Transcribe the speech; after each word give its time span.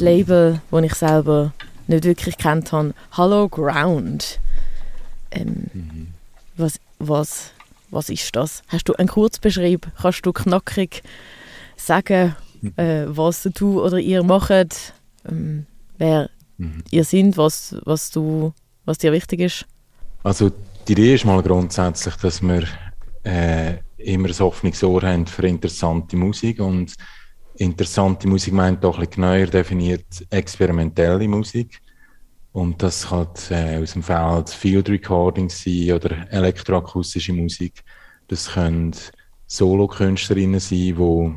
ein 0.00 0.04
Label, 0.04 0.60
das 0.70 0.82
ich 0.84 0.94
selber 0.94 1.52
nicht 1.86 2.04
wirklich 2.04 2.38
kennt 2.38 2.72
habe. 2.72 2.94
Hallo 3.12 3.48
Ground. 3.48 4.40
Ähm, 5.30 5.66
mhm. 5.72 6.06
was, 6.56 6.80
was, 6.98 7.50
was 7.90 8.08
ist 8.08 8.34
das? 8.34 8.62
Hast 8.68 8.88
du 8.88 8.94
einen 8.94 9.08
Kurzbeschrieb? 9.08 9.86
Kannst 10.00 10.24
du 10.24 10.32
knackig 10.32 11.02
sagen, 11.76 12.36
mhm. 12.60 12.72
äh, 12.76 13.04
was 13.16 13.48
du 13.54 13.82
oder 13.82 13.98
ihr 13.98 14.22
macht? 14.22 14.94
Ähm, 15.28 15.66
wer 15.98 16.30
mhm. 16.58 16.84
ihr 16.90 17.04
seid, 17.04 17.36
was, 17.36 17.76
was, 17.84 18.10
du, 18.10 18.52
was 18.84 18.98
dir 18.98 19.12
wichtig 19.12 19.40
ist? 19.40 19.66
Also 20.22 20.52
die 20.88 20.92
Idee 20.92 21.14
ist 21.14 21.24
mal 21.24 21.42
grundsätzlich, 21.42 22.14
dass 22.16 22.40
wir 22.40 22.64
äh, 23.24 23.74
immer 23.98 24.28
ein 24.28 24.40
offenes 24.40 24.82
Ohr 24.82 25.02
haben 25.02 25.26
für 25.26 25.46
interessante 25.46 26.16
Musik 26.16 26.60
und 26.60 26.94
interessante 27.56 28.28
Musik 28.28 28.52
meint 28.52 28.82
doch 28.82 28.98
ein 28.98 29.06
bisschen 29.06 29.22
genauer 29.22 29.46
definiert 29.46 30.06
experimentelle 30.30 31.28
Musik. 31.28 31.80
Und 32.52 32.82
das 32.82 33.08
kann 33.08 33.28
äh, 33.50 33.78
aus 33.82 33.94
dem 33.94 34.02
Feld 34.02 34.50
Field 34.50 34.88
Recording 34.90 35.48
sein 35.48 35.92
oder 35.92 36.30
elektroakustische 36.30 37.32
Musik. 37.32 37.82
Das 38.28 38.50
können 38.52 38.94
Solokünstlerinnen 39.46 40.60
sein, 40.60 40.78
die 40.78 41.34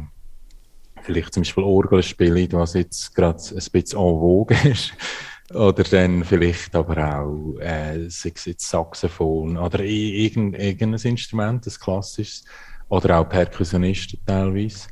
vielleicht 1.04 1.34
zum 1.34 1.42
Beispiel 1.42 1.64
Orgel 1.64 2.04
spielen, 2.04 2.52
was 2.52 2.74
jetzt 2.74 3.16
gerade 3.16 3.38
ein 3.38 3.56
bisschen 3.72 4.00
en 4.00 4.20
vogue 4.20 4.58
ist. 4.70 4.94
Oder 5.54 5.84
dann 5.84 6.24
vielleicht 6.24 6.76
aber 6.76 7.20
auch, 7.20 7.60
äh, 7.60 8.10
sei 8.10 8.32
es 8.34 8.46
jetzt 8.46 8.68
Saxophon 8.68 9.58
oder 9.58 9.80
irgendein, 9.82 10.60
irgendein 10.60 11.12
Instrument, 11.12 11.68
ein 11.68 11.74
klassisches. 11.80 12.44
Oder 12.90 13.20
auch 13.20 13.30
Perkussionisten 13.30 14.20
teilweise. 14.26 14.88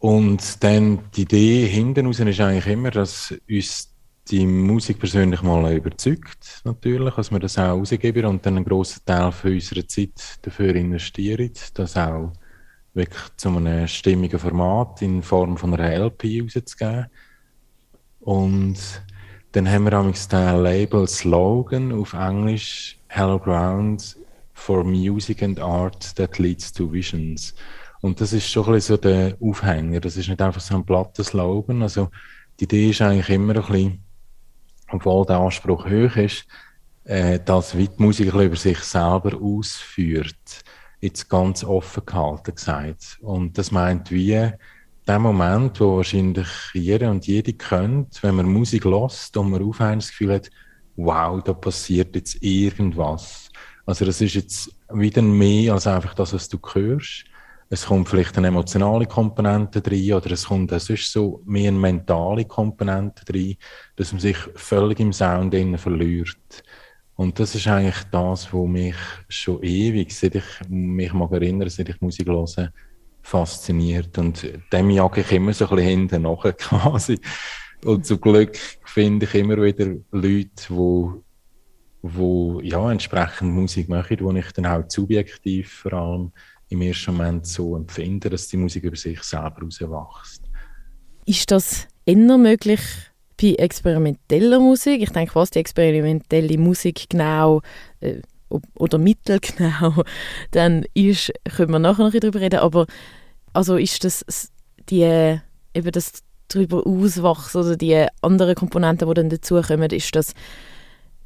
Und 0.00 0.64
dann 0.64 1.00
die 1.14 1.22
Idee 1.22 1.66
hinten 1.66 2.06
raus 2.06 2.20
ist 2.20 2.40
eigentlich 2.40 2.66
immer, 2.66 2.90
dass 2.90 3.34
uns 3.48 3.94
die 4.30 4.46
Musik 4.46 4.98
persönlich 4.98 5.42
mal 5.42 5.72
überzeugt, 5.74 6.62
natürlich, 6.64 7.14
dass 7.14 7.30
wir 7.30 7.38
das 7.38 7.58
auch 7.58 7.78
rausgeben 7.78 8.24
und 8.24 8.46
dann 8.46 8.56
einen 8.56 8.64
grossen 8.64 9.02
Teil 9.04 9.30
von 9.30 9.52
unserer 9.52 9.86
Zeit 9.86 10.38
dafür 10.42 10.74
investieren, 10.74 11.50
das 11.74 11.96
auch 11.96 12.32
wirklich 12.94 13.22
zu 13.36 13.50
einem 13.50 13.86
stimmigen 13.88 14.38
Format 14.38 15.02
in 15.02 15.22
Form 15.22 15.58
von 15.58 15.74
einer 15.74 16.06
LP 16.06 16.42
rauszugeben. 16.42 17.06
Und 18.20 18.78
dann 19.52 19.68
haben 19.68 19.84
wir 19.84 19.98
auch 19.98 20.10
den 20.10 20.62
Label 20.62 21.06
Slogan 21.08 21.92
auf 21.92 22.14
Englisch 22.14 22.98
Hello 23.08 23.38
Ground 23.38 24.16
for 24.54 24.82
Music 24.82 25.42
and 25.42 25.60
Art 25.60 26.14
that 26.16 26.38
leads 26.38 26.72
to 26.72 26.90
Visions. 26.90 27.54
Und 28.00 28.20
das 28.20 28.32
ist 28.32 28.48
schon 28.48 28.66
ein 28.66 28.72
bisschen 28.72 28.96
so 28.96 29.02
der 29.02 29.36
Aufhänger. 29.40 30.00
Das 30.00 30.16
ist 30.16 30.28
nicht 30.28 30.40
einfach 30.40 30.60
so 30.60 30.74
ein 30.74 30.84
platter 30.84 31.22
Slogan. 31.22 31.82
Also, 31.82 32.08
die 32.58 32.64
Idee 32.64 32.90
ist 32.90 33.02
eigentlich 33.02 33.28
immer 33.28 33.56
ein 33.56 33.62
bisschen, 33.62 34.04
obwohl 34.90 35.26
der 35.26 35.38
Anspruch 35.38 35.84
hoch 35.84 36.16
ist, 36.16 36.46
äh, 37.04 37.38
dass 37.44 37.72
die 37.72 37.88
Musik 37.98 38.32
über 38.32 38.56
sich 38.56 38.78
selber 38.78 39.38
ausführt. 39.40 40.64
Jetzt 41.00 41.28
ganz 41.28 41.64
offen 41.64 42.04
gehalten 42.04 42.54
gesagt. 42.54 43.18
Und 43.22 43.56
das 43.56 43.70
meint 43.70 44.10
wie, 44.10 44.52
der 45.06 45.18
Moment, 45.18 45.80
wo 45.80 45.96
wahrscheinlich 45.96 46.48
jeder 46.74 47.10
und 47.10 47.26
jede 47.26 47.52
kennt, 47.54 48.22
wenn 48.22 48.36
man 48.36 48.46
Musik 48.46 48.84
lost 48.84 49.36
und 49.36 49.50
man 49.50 49.62
aufhört 49.62 49.96
das 49.96 50.10
Gefühl 50.10 50.34
hat, 50.34 50.50
wow, 50.96 51.42
da 51.42 51.52
passiert 51.52 52.14
jetzt 52.14 52.42
irgendwas. 52.42 53.50
Also 53.86 54.04
das 54.04 54.20
ist 54.20 54.34
jetzt 54.34 54.76
wieder 54.92 55.22
mehr 55.22 55.72
als 55.72 55.86
einfach 55.86 56.14
das, 56.14 56.32
was 56.32 56.48
du 56.48 56.58
hörst, 56.74 57.24
es 57.72 57.86
kommt 57.86 58.08
vielleicht 58.08 58.36
eine 58.36 58.48
emotionale 58.48 59.06
Komponente 59.06 59.80
drin 59.80 60.14
oder 60.14 60.32
es 60.32 60.44
kommt 60.44 60.72
es 60.72 60.90
ist 60.90 61.12
so 61.12 61.40
mehr 61.46 61.68
eine 61.68 61.78
mentale 61.78 62.44
Komponente 62.44 63.24
drin, 63.24 63.56
dass 63.94 64.12
man 64.12 64.20
sich 64.20 64.36
völlig 64.56 64.98
im 64.98 65.12
Sound 65.12 65.54
verliert. 65.78 66.64
Und 67.14 67.38
das 67.38 67.54
ist 67.54 67.68
eigentlich 67.68 68.02
das, 68.10 68.52
was 68.52 68.68
mich 68.68 68.96
schon 69.28 69.62
ewig, 69.62 70.10
seit 70.10 70.34
ich 70.34 70.44
mich 70.68 71.12
mag 71.12 71.30
erinnern, 71.30 71.68
seit 71.68 71.88
ich 71.88 72.00
Musik 72.00 72.26
höre, 72.26 72.72
fasziniert. 73.22 74.18
Und 74.18 74.48
dem 74.72 74.90
jage 74.90 75.20
ich 75.20 75.30
immer 75.30 75.52
so 75.52 75.68
ein 75.68 75.76
bisschen 75.76 75.90
hinten 75.90 76.22
nachher 76.22 76.52
quasi. 76.54 77.20
Und 77.84 78.04
zum 78.04 78.20
Glück 78.20 78.56
finde 78.84 79.26
ich 79.26 79.34
immer 79.34 79.62
wieder 79.62 79.94
Leute, 80.10 80.64
wo, 80.70 81.22
wo 82.02 82.60
ja, 82.62 82.90
entsprechend 82.90 83.52
Musik 83.52 83.88
machen, 83.88 84.16
wo 84.20 84.32
ich 84.32 84.50
dann 84.52 84.66
auch 84.66 84.82
subjektiv 84.88 85.70
vor 85.70 85.92
allem 85.92 86.32
im 86.70 86.82
ersten 86.82 87.16
Moment 87.16 87.46
so 87.46 87.76
empfinden, 87.76 88.30
dass 88.30 88.48
die 88.48 88.56
Musik 88.56 88.84
über 88.84 88.96
sich 88.96 89.22
selber 89.22 89.56
herauswächst. 89.60 90.42
Ist 91.26 91.50
das 91.50 91.88
eher 92.06 92.38
möglich 92.38 92.80
bei 93.40 93.54
experimenteller 93.54 94.60
Musik? 94.60 95.02
Ich 95.02 95.10
denke, 95.10 95.34
was 95.34 95.50
die 95.50 95.58
experimentelle 95.58 96.56
Musik 96.58 97.06
genau 97.08 97.60
äh, 98.00 98.20
oder 98.74 98.98
Mittel 98.98 99.40
genau 99.56 100.02
dann 100.52 100.84
ist, 100.94 101.32
können 101.56 101.72
wir 101.72 101.78
nachher 101.78 102.04
noch 102.04 102.12
darüber 102.12 102.40
reden, 102.40 102.60
aber 102.60 102.86
also 103.52 103.76
ist 103.76 104.04
das 104.04 104.24
die, 104.88 105.38
eben 105.74 105.92
das 105.92 106.22
darüber 106.48 106.86
auswachsen 106.86 107.60
oder 107.62 107.76
die 107.76 108.06
anderen 108.22 108.54
Komponenten, 108.54 109.08
die 109.08 109.14
dann 109.14 109.30
dazukommen, 109.30 109.90
ist 109.90 110.14
das 110.14 110.34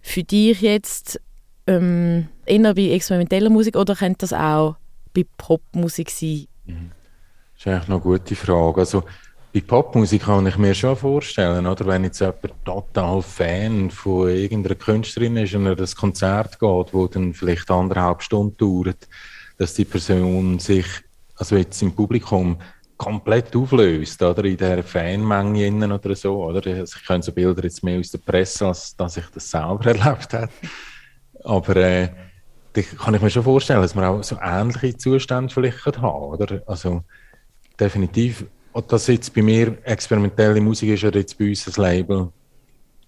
für 0.01 0.23
dich 0.23 0.61
jetzt 0.61 1.21
ähm, 1.67 2.29
eher 2.45 2.75
bei 2.75 2.91
experimenteller 2.91 3.51
Musik 3.51 3.77
oder 3.77 3.95
könnte 3.95 4.19
das 4.19 4.33
auch 4.33 4.77
bei 5.15 5.25
Popmusik 5.37 6.11
sein? 6.11 6.47
Mhm. 6.67 6.91
Das 7.55 7.61
ist 7.61 7.67
eigentlich 7.67 7.89
noch 7.89 8.05
eine 8.05 8.19
gute 8.19 8.37
Frage. 8.37 8.81
Also, 8.81 9.05
bei 9.55 9.61
Popmusik 9.61 10.23
kann 10.25 10.47
ich 10.49 10.59
mir 10.59 10.75
schon 10.75 10.97
vorstellen, 10.97 11.65
oder? 11.67 11.87
wenn 11.87 12.03
jetzt 12.03 12.19
jemand 12.19 12.65
total 12.65 13.23
Fan 13.23 13.89
von 13.89 14.29
irgendeiner 14.29 14.75
Künstlerin 14.75 15.37
ist 15.37 15.55
und 15.55 15.67
er 15.67 15.77
das 15.77 15.95
Konzert 15.95 16.59
geht, 16.59 16.93
wo 16.93 17.07
dann 17.07 17.33
vielleicht 17.33 17.71
anderthalb 17.71 18.23
Stunden 18.23 18.57
dauert, 18.57 19.07
dass 19.57 19.75
die 19.75 19.85
Person 19.85 20.59
sich, 20.59 20.87
also 21.37 21.57
jetzt 21.57 21.81
im 21.83 21.95
Publikum, 21.95 22.59
komplett 22.97 23.55
auflöst, 23.55 24.21
oder? 24.23 24.45
In 24.45 24.57
der 24.57 24.83
Fanmenge 24.83 25.95
oder 25.95 26.17
so, 26.17 26.45
oder? 26.45 26.67
Also 26.67 26.97
ich 26.99 27.07
kenne 27.07 27.23
so 27.23 27.31
Bilder 27.31 27.63
jetzt 27.63 27.85
mehr 27.85 28.01
aus 28.01 28.11
der 28.11 28.19
Presse, 28.19 28.67
als 28.67 28.97
dass 28.97 29.17
ich 29.17 29.27
das 29.27 29.51
selber 29.51 29.87
erlebt 29.87 30.33
habe. 30.33 30.51
Aber, 31.45 31.77
äh, 31.77 32.09
kann 32.83 33.15
ich 33.15 33.23
mir 33.23 33.31
schon 33.31 33.45
vorstellen, 33.45 33.83
dass 33.83 33.95
man 33.95 34.05
auch 34.05 34.23
so 34.23 34.37
ähnliche 34.43 34.97
Zustände 34.97 35.53
vielleicht 35.53 35.85
haben 35.99 36.25
oder? 36.25 36.63
Also 36.67 37.03
definitiv, 37.79 38.45
ob 38.73 38.89
das 38.89 39.07
jetzt 39.07 39.33
bei 39.35 39.43
mir 39.43 39.79
experimentelle 39.85 40.61
Musik 40.61 40.91
ist 40.91 41.05
oder 41.05 41.21
jetzt 41.21 41.39
bei 41.39 41.49
uns 41.49 41.65
das 41.65 41.77
Label, 41.77 42.33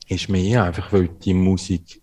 ist 0.09 0.29
mehr 0.29 0.65
einfach, 0.65 0.93
weil 0.93 1.09
die 1.09 1.35
Musik 1.35 2.01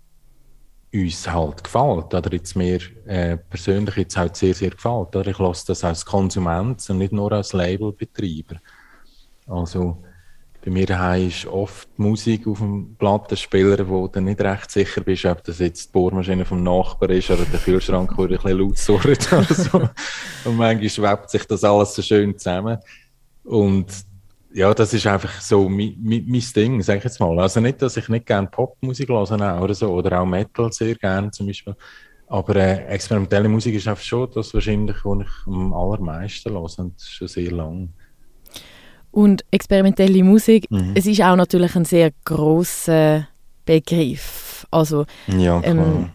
uns 0.93 1.27
halt 1.27 1.63
gefällt, 1.63 2.13
oder 2.13 2.33
jetzt 2.33 2.55
mir 2.55 2.79
äh, 3.05 3.37
persönlich 3.37 3.95
jetzt 3.95 4.17
halt 4.17 4.35
sehr, 4.35 4.53
sehr 4.53 4.69
gefällt. 4.69 5.15
Oder? 5.15 5.27
Ich 5.27 5.39
lasse 5.39 5.67
das 5.67 5.83
als 5.83 6.05
Konsument 6.05 6.87
und 6.89 6.97
nicht 6.99 7.13
nur 7.13 7.31
als 7.31 7.53
Labelbetreiber. 7.53 8.61
Also 9.47 10.03
bei 10.63 10.71
mir 10.71 11.17
ist 11.17 11.45
oft 11.45 11.89
Musik 11.99 12.47
auf 12.47 12.59
dem 12.59 12.95
Plattenspieler, 12.97 13.87
wo 13.89 14.07
du 14.07 14.21
nicht 14.21 14.39
recht 14.39 14.71
sicher 14.71 15.01
bist, 15.01 15.25
ob 15.25 15.43
das 15.43 15.59
jetzt 15.59 15.87
die 15.87 15.91
Bohrmaschine 15.91 16.45
vom 16.45 16.63
Nachbar 16.63 17.09
ist 17.09 17.29
oder 17.29 17.43
der 17.43 17.59
Kühlschrank, 17.59 18.15
der 18.15 18.25
ein 18.25 18.29
bisschen 18.29 18.59
laut 18.59 18.77
surrt 18.77 19.33
oder 19.33 19.53
so. 19.53 19.77
Und 20.45 20.55
manchmal 20.55 20.89
schwebt 20.89 21.29
sich 21.29 21.45
das 21.45 21.65
alles 21.65 21.93
so 21.93 22.01
schön 22.01 22.37
zusammen. 22.37 22.77
Und 23.43 23.87
ja, 24.53 24.73
das 24.73 24.93
ist 24.93 25.05
einfach 25.05 25.41
so 25.41 25.67
mein, 25.67 25.97
mein, 26.01 26.25
mein 26.27 26.43
Ding, 26.55 26.81
sag 26.81 26.99
ich 26.99 27.03
jetzt 27.03 27.19
mal. 27.19 27.37
Also 27.39 27.59
nicht, 27.59 27.81
dass 27.81 27.97
ich 27.97 28.07
nicht 28.07 28.25
gerne 28.25 28.47
Popmusik 28.47 29.09
höre 29.09 29.61
oder 29.61 29.73
so, 29.73 29.89
oder 29.89 30.21
auch 30.21 30.25
Metal 30.25 30.71
sehr 30.71 30.95
gerne 30.95 31.29
zum 31.31 31.47
Beispiel. 31.47 31.75
Aber 32.27 32.55
äh, 32.55 32.85
experimentelle 32.85 33.49
Musik 33.49 33.75
ist 33.75 33.87
einfach 33.87 34.03
schon 34.03 34.29
das 34.33 34.53
wahrscheinlich, 34.53 34.95
was 35.03 35.19
ich 35.19 35.47
am 35.47 35.73
allermeisten 35.73 36.53
höre 36.53 36.79
und 36.79 37.01
schon 37.01 37.27
sehr 37.27 37.51
lange. 37.51 37.89
Und 39.13 39.45
experimentelle 39.51 40.23
Musik, 40.23 40.69
mhm. 40.71 40.93
es 40.95 41.05
ist 41.05 41.21
auch 41.21 41.35
natürlich 41.35 41.75
ein 41.75 41.85
sehr 41.85 42.11
großer 42.25 43.27
Begriff. 43.63 44.65
Also, 44.71 45.05
ja, 45.27 45.61
ähm, 45.63 46.09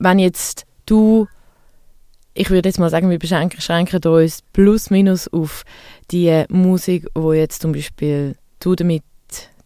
wenn 0.00 0.18
jetzt 0.18 0.66
du, 0.84 1.28
ich 2.34 2.50
würde 2.50 2.68
jetzt 2.68 2.80
mal 2.80 2.90
sagen, 2.90 3.10
wir 3.10 3.18
beschränken, 3.20 3.56
beschränken 3.56 4.04
uns 4.04 4.42
plus 4.52 4.90
minus 4.90 5.28
auf 5.28 5.62
die 6.10 6.44
Musik, 6.48 7.06
wo 7.14 7.32
jetzt 7.32 7.62
zum 7.62 7.70
Beispiel 7.70 8.34
du 8.58 8.74
damit, 8.74 9.04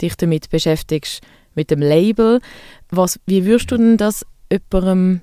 dich 0.02 0.14
damit 0.16 0.50
beschäftigst, 0.50 1.22
mit 1.54 1.70
dem 1.70 1.80
Label. 1.80 2.40
Was, 2.90 3.18
wie 3.26 3.46
würdest 3.46 3.70
du 3.70 3.78
denn 3.78 3.96
das 3.96 4.26
jemandem 4.52 5.22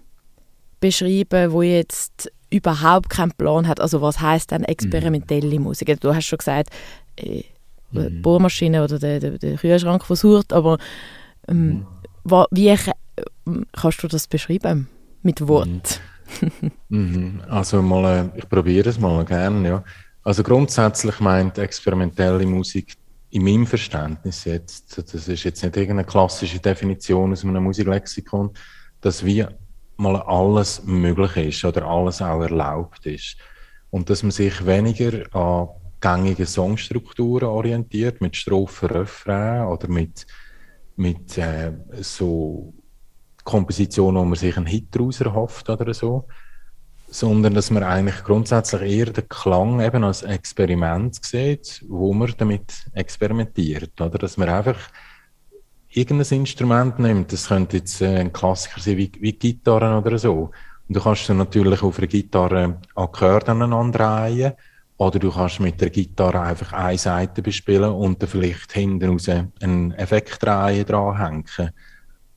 beschreiben, 0.80 1.52
wo 1.52 1.62
jetzt 1.62 2.32
überhaupt 2.50 3.10
keinen 3.10 3.32
Plan 3.32 3.68
hat? 3.68 3.80
Also 3.80 4.02
was 4.02 4.20
heißt 4.20 4.52
denn 4.52 4.64
experimentelle 4.64 5.58
mhm. 5.60 5.66
Musik? 5.66 6.02
Du 6.02 6.14
hast 6.14 6.26
schon 6.26 6.40
gesagt, 6.40 6.70
äh, 7.18 7.44
mhm. 7.92 8.22
Bohrmaschine 8.22 8.84
oder 8.84 9.00
der, 9.00 9.20
der, 9.20 9.38
der 9.38 9.58
Kühlschrank 9.58 10.06
versucht, 10.06 10.54
aber 10.54 10.78
ähm, 11.48 11.86
mhm. 12.24 12.46
wie 12.52 12.68
äh, 12.70 12.78
kannst 13.74 14.04
du 14.04 14.08
das 14.08 14.28
beschreiben 14.28 14.88
mit 15.22 15.48
Wort? 15.48 16.02
Mhm. 16.42 16.72
mhm. 16.90 17.42
also 17.48 17.82
mal, 17.82 18.30
äh, 18.36 18.40
ich 18.40 18.50
probiere 18.50 18.90
es 18.90 19.00
mal 19.00 19.24
gerne, 19.26 19.68
ja. 19.68 19.84
Also 20.24 20.42
grundsätzlich 20.42 21.20
meint 21.20 21.58
experimentelle 21.58 22.46
Musik 22.46 22.96
in 23.30 23.44
meinem 23.44 23.66
Verständnis 23.66 24.46
jetzt, 24.46 24.98
das 24.98 25.28
ist 25.28 25.44
jetzt 25.44 25.64
nicht 25.64 25.76
irgendeine 25.76 26.06
klassische 26.06 26.60
Definition 26.60 27.32
aus 27.32 27.44
einem 27.44 27.64
Musiklexikon, 27.64 28.52
dass 29.02 29.26
wie 29.26 29.46
mal 29.98 30.18
alles 30.22 30.84
möglich 30.86 31.36
ist 31.48 31.66
oder 31.66 31.86
alles 31.86 32.22
auch 32.22 32.42
erlaubt 32.42 33.06
ist. 33.06 33.36
Und 33.90 34.10
dass 34.10 34.24
man 34.24 34.32
sich 34.32 34.66
weniger 34.66 35.24
an 35.36 35.70
gängigen 36.04 36.46
Songstrukturen 36.46 37.48
orientiert, 37.48 38.20
mit 38.20 38.36
Strophen, 38.36 38.90
Refrain 38.90 39.66
oder 39.68 39.88
mit, 39.88 40.28
mit 40.98 41.38
äh, 41.38 41.72
so 42.02 42.74
Kompositionen, 43.46 44.22
wo 44.22 44.26
man 44.26 44.36
sich 44.36 44.58
einen 44.58 44.66
Hit 44.66 44.88
daraus 44.92 45.22
erhofft 45.22 45.70
oder 45.70 45.94
so, 45.94 46.26
sondern 47.08 47.54
dass 47.54 47.72
man 47.72 47.84
eigentlich 47.84 48.22
grundsätzlich 48.26 48.82
eher 48.82 49.06
den 49.14 49.30
Klang 49.30 49.80
eben 49.80 50.04
als 50.04 50.24
Experiment 50.24 51.24
sieht, 51.24 51.86
wo 51.88 52.14
man 52.14 52.34
damit 52.38 52.74
experimentiert. 52.94 54.02
Oder 54.02 54.18
dass 54.18 54.36
man 54.36 54.50
einfach 54.50 54.78
irgendein 55.90 56.40
Instrument 56.40 57.00
nimmt, 57.00 57.32
das 57.32 57.48
könnte 57.48 57.78
jetzt 57.78 58.02
äh, 58.02 58.18
ein 58.18 58.34
Klassiker 58.34 58.82
sein 58.82 58.98
wie, 58.98 59.12
wie 59.22 59.34
Gitarren 59.34 60.04
oder 60.04 60.20
so. 60.20 60.52
Und 60.90 60.98
du 60.98 61.00
kannst 61.00 61.30
dann 61.30 61.38
natürlich 61.38 61.82
auf 61.82 61.98
einer 61.98 62.08
Gitarre 62.08 62.78
Akkorde 62.94 63.52
aneinander 63.52 64.28
drehen 64.28 64.54
oder 64.98 65.20
du 65.20 65.32
kannst 65.32 65.60
mit 65.60 65.82
der 65.82 65.90
Gitarre 65.90 66.42
einfach 66.42 66.74
eine 66.74 66.98
Seite 66.98 67.42
bespielen 67.42 67.92
und 67.92 68.22
dann 68.22 68.30
vielleicht 68.30 68.74
hinten 68.74 69.10
raus 69.10 69.28
einen 69.28 69.92
Effektreihe 69.94 70.86
dranhängen. 70.86 71.72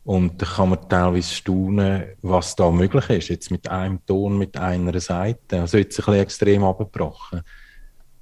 Und 0.05 0.41
da 0.41 0.47
kann 0.47 0.71
man 0.71 0.89
teilweise 0.89 1.35
staunen, 1.35 2.05
was 2.23 2.55
da 2.55 2.71
möglich 2.71 3.11
ist, 3.11 3.29
jetzt 3.29 3.51
mit 3.51 3.69
einem 3.69 4.05
Ton, 4.07 4.39
mit 4.39 4.57
einer 4.57 4.99
Seite. 5.01 5.61
Also 5.61 5.79
jetzt 5.79 5.99
ein 5.99 6.05
bisschen 6.05 6.21
extrem 6.21 6.65
abgebrochen. 6.65 7.43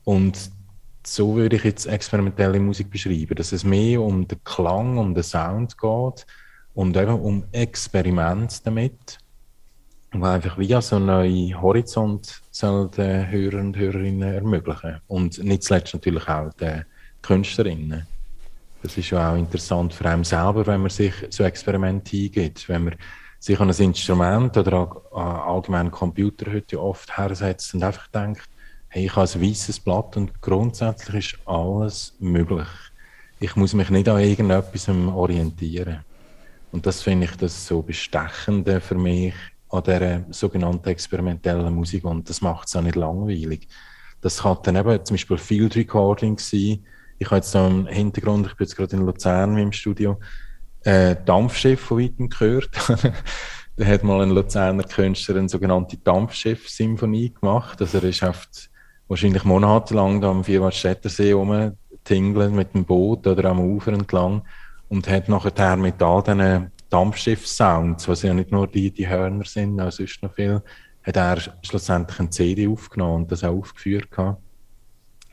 Und 0.05 0.51
so 1.07 1.37
würde 1.37 1.57
ich 1.57 1.65
jetzt 1.65 1.87
experimentelle 1.87 2.59
Musik 2.59 2.91
beschreiben, 2.91 3.35
dass 3.35 3.53
es 3.53 3.65
mehr 3.65 4.01
um 4.01 4.27
den 4.27 4.43
Klang, 4.45 4.97
um 4.97 5.15
den 5.15 5.23
Sound 5.23 5.77
geht 5.77 6.27
und 6.75 6.97
eben 6.97 7.21
um 7.21 7.45
Experiment 7.53 8.67
damit, 8.67 9.19
wo 10.13 10.25
einfach 10.25 10.59
wie 10.59 10.81
so 10.81 10.97
einen 10.97 11.07
neuen 11.07 11.61
Horizont 11.61 12.41
soll 12.55 12.89
den 12.89 13.29
Hörer 13.29 13.59
und 13.59 13.77
Hörerinnen 13.77 14.33
ermöglichen 14.33 15.01
und 15.09 15.43
nicht 15.43 15.65
zuletzt 15.65 15.93
natürlich 15.93 16.29
auch 16.29 16.53
den 16.55 16.85
Künstlerinnen. 17.21 18.07
Das 18.81 18.97
ist 18.97 19.11
ja 19.11 19.33
auch 19.33 19.37
interessant 19.37 19.93
für 19.93 20.05
einen 20.07 20.23
selber, 20.23 20.65
wenn 20.67 20.83
man 20.83 20.91
sich 20.91 21.15
so 21.31 21.43
Experimente 21.43 22.17
eingeht, 22.17 22.69
wenn 22.69 22.85
man 22.85 22.95
sich 23.41 23.59
an 23.59 23.71
ein 23.71 23.77
Instrument 23.77 24.57
oder 24.57 25.03
an 25.13 25.37
allgemeinen 25.37 25.91
Computer 25.91 26.53
heute 26.53 26.81
oft 26.81 27.17
hersetzt 27.17 27.75
und 27.75 27.83
einfach 27.83 28.07
denkt, 28.09 28.49
hey, 28.89 29.07
ich 29.07 29.17
habe 29.17 29.29
ein 29.29 29.43
weißes 29.43 29.81
Blatt 29.81 30.17
und 30.17 30.41
grundsätzlich 30.41 31.35
ist 31.35 31.49
alles 31.49 32.15
möglich. 32.21 32.69
Ich 33.41 33.57
muss 33.57 33.75
mich 33.75 33.91
nicht 33.91 34.09
an 34.09 34.21
irgendetwas 34.21 34.89
orientieren. 34.89 36.05
Und 36.71 36.87
das 36.87 37.03
finde 37.03 37.27
ich 37.27 37.37
das 37.37 37.67
so 37.67 37.83
bestechende 37.83 38.81
für 38.81 38.95
mich 38.95 39.35
an 39.75 39.83
dieser 39.83 40.25
sogenannten 40.31 40.89
experimentellen 40.89 41.75
Musik 41.75 42.05
und 42.05 42.29
das 42.29 42.41
macht 42.41 42.69
es 42.69 42.77
auch 42.77 42.83
nicht 42.83 42.97
langweilig. 42.97 43.69
Das 44.21 44.43
kann 44.43 44.59
dann 44.63 44.77
eben 44.77 45.05
zum 45.05 45.15
Beispiel 45.15 45.39
Field 45.39 45.77
Recording 45.77 46.39
sein, 46.39 46.85
ich 47.19 47.27
habe 47.27 47.37
jetzt 47.37 47.55
im 47.55 47.87
Hintergrund, 47.87 48.47
ich 48.47 48.57
bin 48.57 48.67
jetzt 48.67 48.77
gerade 48.77 48.97
in 48.97 49.07
Luzern 49.07 49.57
im 49.57 49.73
Studio, 49.73 50.19
äh, 50.83 51.17
Dampfschiff 51.25 51.81
von 51.81 52.01
weitem 52.01 52.29
gehört. 52.29 52.71
da 53.77 53.85
hat 53.85 54.05
mal 54.05 54.21
ein 54.21 54.31
Luzerner 54.31 54.85
Künstler 54.85 55.37
eine 55.37 55.49
sogenannte 55.49 55.97
Dampfschiff-Symphonie 55.97 57.33
gemacht. 57.33 57.81
Also 57.81 57.99
er 57.99 58.05
ist 58.05 58.23
oft 58.23 58.71
wahrscheinlich 59.09 59.45
monatelang 59.45 60.21
da 60.21 60.31
am 60.31 60.45
Vierwaldstättersee 60.45 61.33
rumtingelt 61.33 62.53
mit 62.53 62.75
dem 62.75 62.85
Boot 62.85 63.27
oder 63.27 63.51
am 63.51 63.61
Ufer 63.61 63.93
entlang 63.93 64.43
und 64.89 65.09
hat 65.09 65.29
nachher 65.29 65.77
mit 65.77 66.03
all 66.03 66.23
diesen 66.23 66.71
Dampfschiff-Sounds, 66.95 68.07
was 68.07 68.23
ja 68.23 68.33
nicht 68.33 68.53
nur 68.53 68.69
die, 68.69 68.93
die 68.93 69.09
Hörner 69.09 69.45
sind, 69.45 69.81
auch 69.81 69.91
sonst 69.91 70.23
noch 70.23 70.33
viel, 70.33 70.63
hat 71.03 71.17
er 71.17 71.39
schlussendlich 71.63 72.21
eine 72.21 72.31
CD 72.31 72.69
aufgenommen 72.69 73.25
und 73.25 73.33
das 73.33 73.43
auch 73.43 73.57
aufgeführt 73.57 74.13
gehabt 74.13 74.41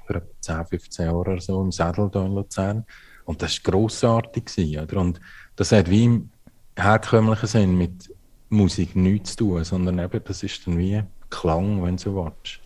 vor 0.08 0.22
10, 0.40 0.66
15 0.66 1.06
Jahren 1.06 1.18
oder 1.18 1.40
so 1.40 1.62
im 1.62 1.72
Sattel 1.72 2.10
hier 2.12 2.25
in 2.25 2.34
Luzern. 2.34 2.86
Und 3.25 3.44
das 3.44 3.63
war 3.63 3.72
grossartig. 3.72 4.80
Oder? 4.80 4.98
Und 4.98 5.22
das 5.56 5.72
hat 5.72 5.88
wie 5.90 6.06
im 6.06 6.30
herkömmlichen 6.75 7.48
Sinn 7.48 7.78
mit 7.78 8.12
Musik 8.50 8.96
nichts 8.96 9.36
zu 9.36 9.46
tun, 9.46 9.63
sondern 9.63 10.00
eben, 10.00 10.22
das 10.24 10.42
ist 10.42 10.66
dann 10.66 10.80
wie 10.80 11.04
Klang, 11.30 11.84
wenn 11.84 11.98
du 11.98 12.02
so 12.02 12.16
willst. 12.16 12.60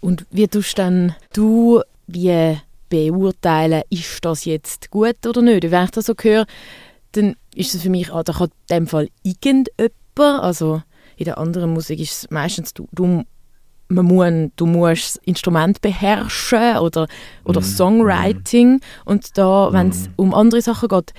Und 0.00 0.26
wie 0.30 0.46
tust 0.46 0.78
dann 0.78 1.14
du 1.32 1.80
wie 2.06 2.58
beurteilen, 2.88 3.82
ist 3.90 4.24
das 4.24 4.44
jetzt 4.44 4.90
gut 4.90 5.26
oder 5.26 5.42
nicht? 5.42 5.70
Wenn 5.70 5.84
ich 5.84 5.90
das 5.90 6.06
so 6.06 6.14
höre, 6.20 6.46
dann 7.12 7.36
ist 7.54 7.74
es 7.74 7.82
für 7.82 7.90
mich, 7.90 8.12
ah, 8.12 8.22
da 8.22 8.32
kann 8.32 8.48
in 8.48 8.76
dem 8.76 8.86
Fall 8.86 9.08
irgendjemand, 9.22 9.92
also 10.18 10.82
in 11.16 11.24
der 11.24 11.38
anderen 11.38 11.72
Musik 11.72 12.00
ist 12.00 12.12
es 12.12 12.30
meistens, 12.30 12.74
du, 12.74 12.88
du 12.92 13.24
man 13.88 14.04
muss, 14.04 14.50
du 14.56 14.66
musst 14.66 15.16
das 15.16 15.22
Instrument 15.24 15.80
beherrschen 15.80 16.78
oder, 16.78 17.06
oder 17.44 17.60
mm. 17.60 17.64
Songwriting. 17.64 18.80
Und 19.04 19.38
da, 19.38 19.72
wenn 19.72 19.90
es 19.90 20.08
mm. 20.08 20.12
um 20.16 20.34
andere 20.34 20.60
Sachen 20.60 20.88
geht, 20.88 21.12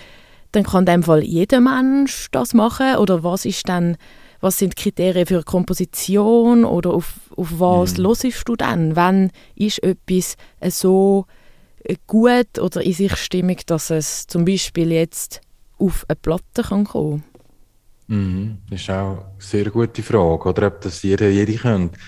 dann 0.51 0.63
kann 0.63 0.79
in 0.79 0.85
dem 0.85 1.03
Fall 1.03 1.23
jeder 1.23 1.61
Mensch 1.61 2.27
das 2.31 2.53
machen. 2.53 2.97
Oder 2.97 3.23
was 3.23 3.45
ist 3.45 3.67
dann, 3.69 3.97
was 4.41 4.57
sind 4.57 4.77
die 4.77 4.83
Kriterien 4.83 5.25
für 5.25 5.43
Komposition 5.43 6.65
oder 6.65 6.93
auf, 6.93 7.13
auf 7.35 7.59
was 7.59 7.97
hörst 7.97 8.49
du 8.49 8.55
dann? 8.55 8.95
Wann 8.95 9.31
ist 9.55 9.81
etwas 9.83 10.35
so 10.69 11.25
gut 12.05 12.59
oder 12.59 12.81
in 12.81 12.93
sich 12.93 13.15
stimmig, 13.15 13.65
dass 13.65 13.89
es 13.89 14.27
zum 14.27 14.43
Beispiel 14.45 14.91
jetzt 14.91 15.41
auf 15.77 16.05
eine 16.07 16.15
Platte 16.15 16.63
kann 16.63 16.85
kommen 16.85 17.23
Mhm. 18.07 18.59
Das 18.69 18.81
ist 18.81 18.89
auch 18.89 19.17
eine 19.17 19.25
sehr 19.37 19.69
gute 19.69 20.01
Frage, 20.01 20.49
oder 20.49 20.67
ob 20.67 20.81
das 20.81 21.03
jeder, 21.03 21.29
jede 21.29 21.55
könnte. 21.55 21.99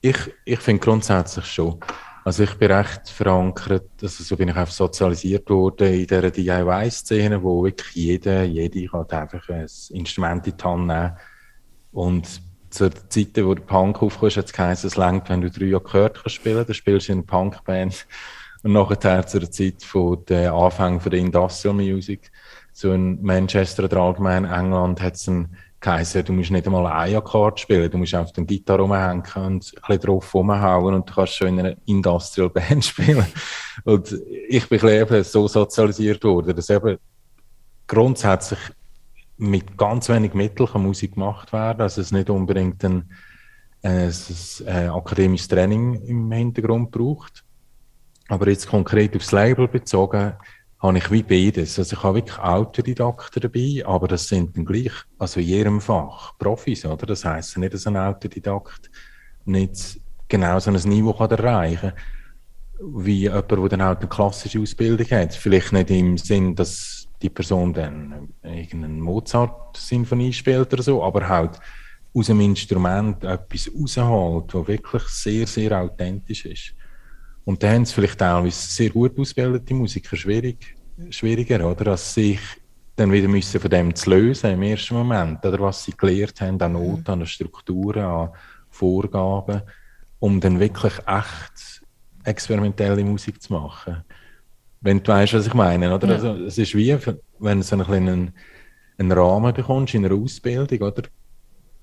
Ich, 0.00 0.18
ich 0.44 0.60
finde 0.60 0.84
grundsätzlich 0.84 1.46
schon. 1.46 1.80
Also 2.24 2.42
ich 2.42 2.54
bin 2.54 2.72
recht 2.72 3.08
verankert, 3.08 3.88
also 4.02 4.24
so 4.24 4.36
bin 4.36 4.48
ich 4.48 4.56
auch 4.56 4.66
sozialisiert 4.66 5.48
worden 5.48 5.94
in 5.94 6.06
dieser 6.06 6.30
DIY-Szene, 6.30 7.42
wo 7.42 7.64
wirklich 7.64 7.94
jeder, 7.94 8.42
jede 8.42 8.86
kann 8.86 9.08
einfach 9.10 9.48
ein 9.48 9.66
Instrument 9.90 10.46
in 10.46 10.56
die 10.56 10.64
Hand 10.64 10.86
nehmen. 10.88 11.16
Und 11.92 12.42
zur 12.70 12.90
Zeit, 13.08 13.28
wo 13.36 13.54
der 13.54 13.62
Punk 13.62 14.02
aufkommt, 14.02 14.36
hat 14.36 14.46
es 14.46 14.52
geheißen, 14.52 14.88
es 14.88 14.96
längt, 14.96 15.28
wenn 15.28 15.40
du 15.40 15.50
drei 15.50 15.74
Akkorde 15.74 16.20
kannst 16.20 16.34
spielen 16.34 16.64
dann 16.66 16.74
spielst 16.74 17.08
du 17.08 17.12
in 17.12 17.18
einer 17.18 17.26
Punkband. 17.26 18.06
Und 18.62 18.72
nachher 18.72 19.26
zur 19.26 19.48
Zeit 19.50 19.84
von 19.84 20.24
der 20.26 20.52
Anfang 20.52 21.00
von 21.00 21.10
der 21.12 21.20
Industrial 21.20 21.74
Music, 21.74 22.32
so 22.76 22.92
in 22.92 23.22
Manchester 23.22 23.84
oder 23.84 23.96
allgemein 23.96 24.44
England, 24.44 25.00
hat 25.00 25.14
es 25.14 25.30
geheißen, 25.80 26.26
du 26.26 26.34
musst 26.34 26.50
nicht 26.50 26.66
einmal 26.66 26.86
ein 26.86 27.16
Akkord 27.16 27.58
spielen, 27.58 27.90
du 27.90 27.96
musst 27.96 28.14
einfach 28.14 28.34
den 28.34 28.46
Gitarre 28.46 28.82
rumhängen 28.82 29.22
und 29.34 29.34
ein 29.34 29.58
bisschen 29.58 30.00
drauf 30.02 30.34
rumhauen 30.34 30.94
und 30.94 31.08
du 31.08 31.14
kannst 31.14 31.36
schon 31.36 31.48
in 31.48 31.60
einer 31.60 31.76
Industrial 31.86 32.50
Band 32.50 32.84
spielen. 32.84 33.24
Und 33.84 34.14
ich 34.50 34.68
bin 34.68 34.86
eben 34.88 35.24
so 35.24 35.48
sozialisiert 35.48 36.22
worden, 36.22 36.54
dass 36.54 36.68
eben 36.68 36.98
grundsätzlich 37.86 38.60
mit 39.38 39.78
ganz 39.78 40.10
wenig 40.10 40.34
Mitteln 40.34 40.68
kann 40.68 40.82
Musik 40.82 41.14
gemacht 41.14 41.54
werden, 41.54 41.80
also 41.80 42.02
es 42.02 42.12
nicht 42.12 42.28
unbedingt 42.28 42.84
ein, 42.84 43.10
ein, 43.80 44.12
ein 44.66 44.90
akademisches 44.90 45.48
Training 45.48 45.94
im 46.02 46.30
Hintergrund 46.30 46.90
braucht. 46.90 47.42
Aber 48.28 48.50
jetzt 48.50 48.68
konkret 48.68 49.16
aufs 49.16 49.32
Label 49.32 49.66
bezogen, 49.66 50.34
habe 50.78 50.98
ich 50.98 51.10
wie 51.10 51.22
beides. 51.22 51.78
Also 51.78 51.96
ich 51.96 52.02
habe 52.02 52.16
wirklich 52.16 52.38
Autodidakten 52.38 53.40
dabei, 53.40 53.82
aber 53.86 54.08
das 54.08 54.28
sind 54.28 54.56
dann 54.56 54.64
gleich, 54.64 54.92
also 55.18 55.40
in 55.40 55.46
jedem 55.46 55.80
Fach, 55.80 56.36
Profis, 56.38 56.84
oder? 56.84 57.06
Das 57.06 57.24
heisst 57.24 57.56
nicht, 57.56 57.74
dass 57.74 57.86
ein 57.86 57.96
Autodidakt 57.96 58.90
nicht 59.44 60.00
genau 60.28 60.58
so 60.58 60.70
ein 60.70 60.76
Niveau 60.76 61.12
kann 61.12 61.30
erreichen 61.30 61.92
kann, 61.92 63.04
wie 63.04 63.20
jemand, 63.20 63.50
der 63.50 63.68
dann 63.68 63.82
auch 63.82 63.96
eine 63.96 64.08
klassische 64.08 64.60
Ausbildung 64.60 65.06
hat. 65.10 65.34
Vielleicht 65.34 65.72
nicht 65.72 65.90
im 65.90 66.18
Sinn, 66.18 66.54
dass 66.54 67.08
die 67.22 67.30
Person 67.30 67.72
dann 67.72 68.28
irgendeine 68.42 69.00
Mozart-Sinfonie 69.02 70.32
spielt 70.32 70.72
oder 70.72 70.82
so, 70.82 71.02
aber 71.02 71.26
halt 71.26 71.58
aus 72.14 72.26
dem 72.26 72.40
Instrument 72.40 73.24
etwas 73.24 73.70
rausholt, 73.74 74.54
was 74.54 74.68
wirklich 74.68 75.02
sehr, 75.04 75.46
sehr 75.46 75.80
authentisch 75.80 76.44
ist. 76.44 76.74
Und 77.46 77.62
dann 77.62 77.74
haben 77.74 77.82
es 77.82 77.92
vielleicht 77.92 78.18
teilweise 78.18 78.68
sehr 78.68 78.90
gut 78.90 79.16
ausgebildete 79.16 79.72
Musiker 79.72 80.16
schwierig, 80.16 80.74
schwieriger, 81.10 81.70
oder? 81.70 81.92
Als 81.92 82.12
sich 82.12 82.40
dann 82.96 83.12
wieder 83.12 83.28
müssen 83.28 83.60
von 83.60 83.70
dem 83.70 83.94
zu 83.94 84.10
lösen 84.10 84.50
im 84.50 84.62
ersten 84.62 84.94
Moment, 84.94 85.46
oder 85.46 85.60
was 85.60 85.84
sie 85.84 85.92
gelernt 85.96 86.40
haben 86.40 86.60
an 86.60 86.72
Noten, 86.72 87.02
mhm. 87.02 87.22
an 87.22 87.26
Strukturen, 87.26 88.04
an 88.04 88.30
Vorgaben, 88.68 89.62
um 90.18 90.40
dann 90.40 90.58
wirklich 90.58 90.94
echt 91.06 91.82
experimentelle 92.24 93.04
Musik 93.04 93.40
zu 93.40 93.52
machen. 93.52 94.02
Wenn 94.80 95.00
du 95.00 95.12
weißt, 95.12 95.34
was 95.34 95.46
ich 95.46 95.54
meine, 95.54 95.94
oder? 95.94 96.08
Ja. 96.08 96.14
Also, 96.14 96.34
es 96.44 96.58
ist 96.58 96.74
wie, 96.74 96.98
wenn 97.38 97.58
du 97.60 97.64
so 97.64 97.76
einen, 97.76 98.32
einen 98.98 99.12
Rahmen 99.12 99.54
bekommst 99.54 99.94
in 99.94 100.04
einer 100.04 100.16
Ausbildung, 100.16 100.80
oder? 100.80 101.02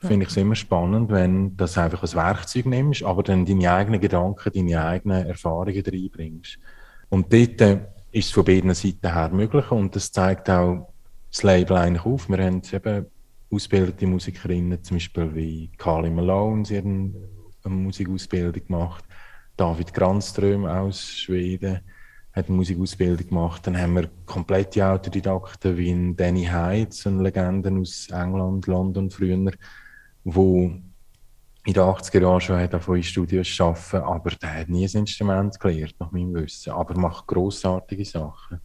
Finde 0.08 0.26
ich 0.26 0.32
es 0.32 0.38
immer 0.38 0.56
spannend, 0.56 1.12
wenn 1.12 1.50
du 1.50 1.56
das 1.56 1.78
einfach 1.78 2.02
als 2.02 2.16
Werkzeug 2.16 2.66
nimmst, 2.66 3.04
aber 3.04 3.24
dann 3.24 3.46
deine 3.46 3.72
eigenen 3.72 4.02
Gedanken, 4.02 4.52
deine 4.54 4.86
eigenen 4.86 5.26
Erfahrungen 5.26 5.84
reinbringst. 5.86 6.60
Und 7.10 7.32
dort 7.32 7.62
äh, 7.62 7.80
ist 8.12 8.28
es 8.28 8.32
von 8.32 8.46
beiden 8.46 8.74
Seiten 8.74 9.14
her 9.14 9.30
möglich 9.32 9.72
und 9.72 9.96
das 9.96 10.12
zeigt 10.12 10.50
auch 10.50 10.94
das 11.32 11.44
Label 11.44 11.78
eigentlich 11.78 12.06
auf. 12.06 12.30
Wir 12.30 12.38
haben 12.38 12.62
eben 12.72 13.06
ausgebildete 13.52 14.08
Musikerinnen, 14.08 14.84
zum 14.84 14.98
Beispiel 14.98 15.36
wie 15.36 15.72
Carly 15.78 16.10
Malone, 16.10 16.66
sie 16.66 16.78
hat 16.78 16.86
eine 16.86 17.14
Musikausbildung 17.66 18.66
gemacht, 18.66 19.06
David 19.56 19.94
Granström 19.94 20.66
aus 20.66 21.02
Schweden 21.02 21.82
hat 22.34 22.48
eine 22.48 22.58
Musikausbildung 22.58 23.28
gemacht. 23.28 23.66
Dann 23.68 23.78
haben 23.78 23.94
wir 23.94 24.10
komplette 24.26 24.86
Autodidakten 24.86 25.78
wie 25.78 26.14
Danny 26.16 26.46
Hyde, 26.46 26.90
eine 27.06 27.22
Legende 27.22 27.72
aus 27.80 28.08
England, 28.10 28.66
London 28.68 29.10
früher, 29.10 29.52
wo 30.24 30.72
in 31.66 31.74
den 31.74 31.84
80er 31.84 32.22
Jahren 32.22 32.42
schon 32.42 32.60
hat 32.60 32.84
von 32.84 32.98
in 32.98 33.04
Studios 33.04 33.60
arbeiten, 33.60 33.96
aber 33.98 34.32
der 34.32 34.60
hat 34.60 34.70
nie 34.70 34.86
ein 34.86 35.00
Instrument 35.00 35.60
gelernt, 35.60 35.96
nach 36.00 36.12
meinem 36.12 36.34
Wissen, 36.34 36.74
aber 36.74 36.98
macht 36.98 37.28
grossartige 37.28 38.06
Sachen. 38.06 38.60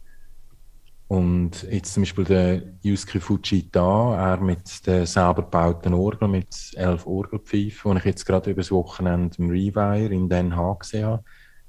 Und 1.07 1.63
jetzt 1.63 1.93
zum 1.93 2.03
Beispiel 2.03 2.23
der 2.23 2.61
Yusuke 2.83 3.19
Fujita, 3.19 4.33
er 4.33 4.39
mit 4.39 4.85
der 4.85 5.07
selber 5.07 5.41
gebauten 5.41 5.95
Orgel, 5.95 6.27
mit 6.27 6.71
elf 6.75 7.07
Orgelpfeifen, 7.07 7.93
die 7.93 7.97
ich 7.97 8.05
jetzt 8.05 8.25
gerade 8.25 8.51
über 8.51 8.61
das 8.61 8.71
Wochenende 8.71 9.35
im 9.39 9.49
Rewire 9.49 10.13
in 10.13 10.29
Den 10.29 10.55
Haag 10.55 10.81
gesehen 10.81 11.05
habe. 11.05 11.23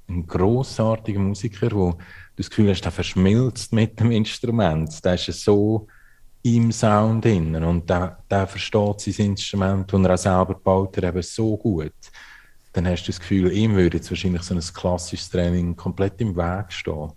Ein 0.07 0.27
grossartiger 0.27 1.19
Musiker, 1.19 1.69
der 1.69 1.97
das 2.35 2.51
Gefühl 2.51 2.69
hast, 2.69 2.81
der 2.81 2.91
verschmilzt 2.91 3.73
mit 3.73 3.99
dem 3.99 4.11
Instrument. 4.11 5.03
Der 5.03 5.15
ist 5.15 5.25
so 5.43 5.87
im 6.43 6.71
Sound 6.71 7.25
drin 7.25 7.55
und 7.63 7.89
der, 7.89 8.17
der 8.29 8.47
versteht 8.47 8.99
sein 9.01 9.27
Instrument, 9.27 9.93
und 9.93 10.05
er 10.05 10.13
auch 10.13 10.17
selber 10.17 10.55
baut, 10.55 10.97
er 10.97 11.09
eben 11.09 11.21
so 11.21 11.57
gut. 11.57 11.93
Dann 12.73 12.87
hast 12.87 13.03
du 13.03 13.11
das 13.11 13.19
Gefühl, 13.19 13.51
ihm 13.51 13.75
würde 13.75 13.97
jetzt 13.97 14.09
wahrscheinlich 14.09 14.43
so 14.43 14.55
ein 14.55 14.61
klassisches 14.61 15.29
Training 15.29 15.75
komplett 15.75 16.19
im 16.21 16.35
Weg 16.35 16.71
stehen. 16.71 17.11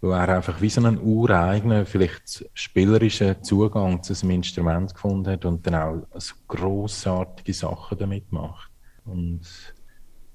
Weil 0.00 0.28
er 0.28 0.36
einfach 0.36 0.60
wie 0.60 0.70
so 0.70 0.80
einen 0.80 1.00
ureigenen, 1.00 1.86
vielleicht 1.86 2.44
spielerischen 2.54 3.42
Zugang 3.42 4.02
zu 4.02 4.14
seinem 4.14 4.32
Instrument 4.32 4.92
gefunden 4.92 5.30
hat 5.30 5.44
und 5.44 5.66
dann 5.66 5.74
auch 5.74 6.20
so 6.20 6.34
grossartige 6.48 7.54
Sachen 7.54 7.98
damit 7.98 8.30
macht. 8.32 8.70
Und 9.04 9.42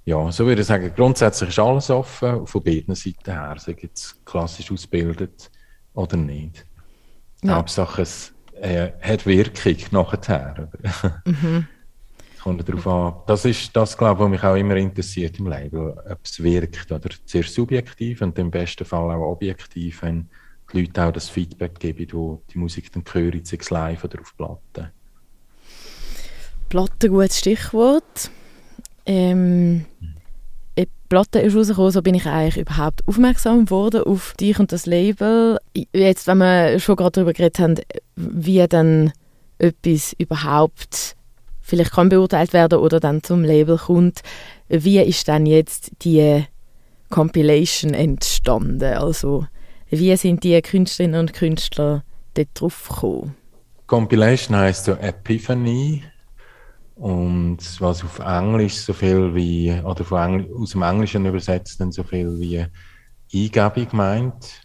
ja, 0.05 0.31
so 0.31 0.45
würde 0.45 0.61
ich 0.61 0.67
sagen, 0.67 0.91
grundsätzlich 0.95 1.49
ist 1.49 1.59
alles 1.59 1.89
offen, 1.89 2.47
von 2.47 2.63
beiden 2.63 2.95
Seiten 2.95 3.31
her, 3.31 3.55
sei 3.59 3.75
jetzt 3.79 4.25
klassisch 4.25 4.71
ausgebildet 4.71 5.51
oder 5.93 6.17
nicht. 6.17 6.65
Ja. 7.43 7.55
Hauptsache, 7.55 8.01
es 8.01 8.33
äh, 8.59 8.91
hat 9.01 9.25
Wirkung 9.25 9.77
nachher. 9.91 10.69
Mhm. 11.25 11.67
Kommt 12.43 12.67
darauf 12.67 12.87
an. 12.87 13.13
Das 13.27 13.43
ist 13.43 13.75
das, 13.75 13.97
glaube 13.97 14.13
ich, 14.13 14.23
was 14.23 14.29
mich 14.29 14.43
auch 14.43 14.55
immer 14.55 14.75
interessiert 14.77 15.39
im 15.39 15.47
Label, 15.47 15.97
ob 16.09 16.19
es 16.23 16.41
wirkt 16.41 16.91
oder 16.91 17.09
sehr 17.25 17.43
subjektiv 17.43 18.21
und 18.21 18.37
im 18.39 18.49
besten 18.49 18.85
Fall 18.85 19.11
auch 19.11 19.31
objektiv, 19.31 20.03
wenn 20.03 20.29
die 20.71 20.81
Leute 20.81 21.03
auch 21.03 21.11
das 21.11 21.29
Feedback 21.29 21.79
geben, 21.79 22.07
wo 22.13 22.41
die 22.53 22.57
Musik 22.57 22.91
dann 22.93 23.03
hören, 23.11 23.43
sei 23.43 23.57
es 23.59 23.69
live 23.69 24.03
oder 24.05 24.21
auf 24.21 24.37
Platte. 24.37 24.91
Platte, 26.69 27.09
gutes 27.09 27.39
Stichwort. 27.39 28.31
Ähm, 29.05 29.85
die 29.99 30.18
Platte 31.09 31.39
ist 31.39 31.55
rausgekommen, 31.55 31.91
so 31.91 32.01
bin 32.03 32.15
ich 32.15 32.27
eigentlich 32.27 32.57
überhaupt 32.57 33.01
aufmerksam 33.07 33.65
geworden 33.65 34.03
auf 34.03 34.35
dich 34.39 34.59
und 34.59 34.71
das 34.71 34.85
Label. 34.85 35.57
Jetzt, 35.91 36.27
wenn 36.27 36.37
wir 36.37 36.79
schon 36.79 36.95
gerade 36.95 37.11
darüber 37.11 37.33
geredet 37.33 37.59
haben, 37.59 37.75
wie 38.15 38.65
dann 38.67 39.11
etwas 39.57 40.13
überhaupt 40.17 41.15
vielleicht 41.61 41.91
kann 41.91 42.09
beurteilt 42.09 42.53
werden 42.53 42.79
oder 42.79 42.99
dann 42.99 43.23
zum 43.23 43.43
Label 43.43 43.77
kommt, 43.77 44.21
wie 44.69 44.99
ist 44.99 45.27
dann 45.27 45.45
jetzt 45.45 45.91
die 46.03 46.45
Compilation 47.09 47.93
entstanden? 47.93 48.93
Also 48.93 49.45
wie 49.89 50.15
sind 50.15 50.43
die 50.43 50.61
Künstlerinnen 50.61 51.19
und 51.19 51.33
Künstler 51.33 52.03
dort 52.35 52.49
drauf 52.53 52.87
gekommen? 52.87 53.35
Compilation 53.87 54.55
heißt 54.55 54.85
so 54.85 54.91
Epiphany 54.93 56.03
und 56.99 57.59
was 57.79 58.03
auf 58.03 58.19
Englisch 58.19 58.75
so 58.75 58.91
viel 58.91 59.33
wie, 59.33 59.71
oder 59.85 60.03
von 60.03 60.21
Engl 60.21 60.53
aus 60.53 60.71
dem 60.71 60.81
Englischen 60.81 61.25
übersetzt 61.25 61.79
dann 61.79 61.93
so 61.93 62.03
viel 62.03 62.37
wie 62.39 62.65
Eingebung 63.33 63.87
meint. 63.93 64.61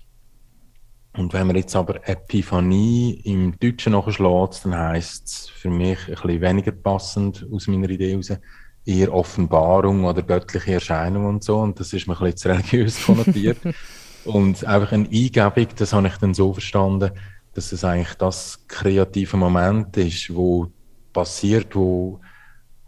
Und 1.17 1.33
wenn 1.33 1.47
man 1.47 1.55
jetzt 1.55 1.77
aber 1.77 2.09
Epiphanie 2.09 3.21
im 3.23 3.57
Deutschen 3.61 3.93
nachschlägt, 3.93 4.65
dann 4.65 4.77
heisst 4.77 5.27
es 5.29 5.49
für 5.49 5.71
mich 5.71 5.99
ein 6.09 6.15
bisschen 6.15 6.41
weniger 6.41 6.73
passend 6.73 7.47
aus 7.53 7.69
meiner 7.69 7.89
Idee 7.89 8.11
heraus, 8.11 8.33
eher 8.85 9.15
Offenbarung 9.15 10.05
oder 10.05 10.23
göttliche 10.23 10.75
Erscheinung 10.75 11.27
und 11.27 11.45
so. 11.45 11.61
Und 11.61 11.79
das 11.79 11.93
ist 11.93 12.09
mir 12.09 12.15
ein 12.15 12.33
bisschen 12.33 12.37
zu 12.37 12.49
religiös 12.49 13.07
konnotiert. 13.07 13.59
und 14.25 14.65
einfach 14.65 14.91
eine 14.91 15.09
Eingebung, 15.09 15.69
das 15.77 15.93
habe 15.93 16.09
ich 16.09 16.17
dann 16.17 16.35
so 16.35 16.53
verstanden, 16.53 17.13
dass 17.55 17.71
es 17.71 17.85
eigentlich 17.85 18.15
das 18.15 18.59
kreative 18.67 19.37
Moment 19.37 19.97
ist, 19.97 20.35
wo 20.35 20.73
passiert, 21.15 21.75
wo 21.75 22.21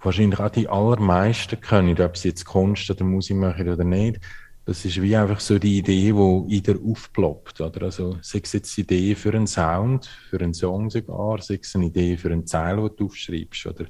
wahrscheinlich 0.03 0.39
auch 0.39 0.51
die 0.51 0.69
allermeisten 0.69 1.61
können, 1.61 1.99
ob 2.01 2.17
sie 2.17 2.29
jetzt 2.29 2.45
Kunst 2.45 2.91
oder 2.91 3.05
Musik 3.05 3.37
machen 3.37 3.69
oder 3.69 3.85
nicht. 3.85 4.21
Das 4.67 4.85
ist 4.85 5.01
wie 5.01 5.17
einfach 5.17 5.39
so 5.39 5.59
die 5.59 5.79
Idee, 5.79 6.09
die 6.09 6.13
wieder 6.13 6.75
aufploppt. 6.85 7.61
Oder? 7.61 7.85
Also, 7.85 8.19
sei 8.21 8.41
es 8.43 8.53
jetzt 8.53 8.77
die 8.77 8.81
Idee 8.81 9.15
für 9.15 9.33
einen 9.33 9.47
Sound, 9.47 10.07
für 10.29 10.41
einen 10.41 10.55
Song 10.55 10.91
sogar, 10.91 11.41
sei 11.41 11.61
es 11.63 11.75
eine 11.77 11.87
Idee 11.87 12.17
für 12.17 12.31
einen 12.33 12.47
Zeil, 12.47 12.77
die 12.77 12.97
du 12.97 13.07
aufschreibst, 13.07 13.67
oder 13.67 13.87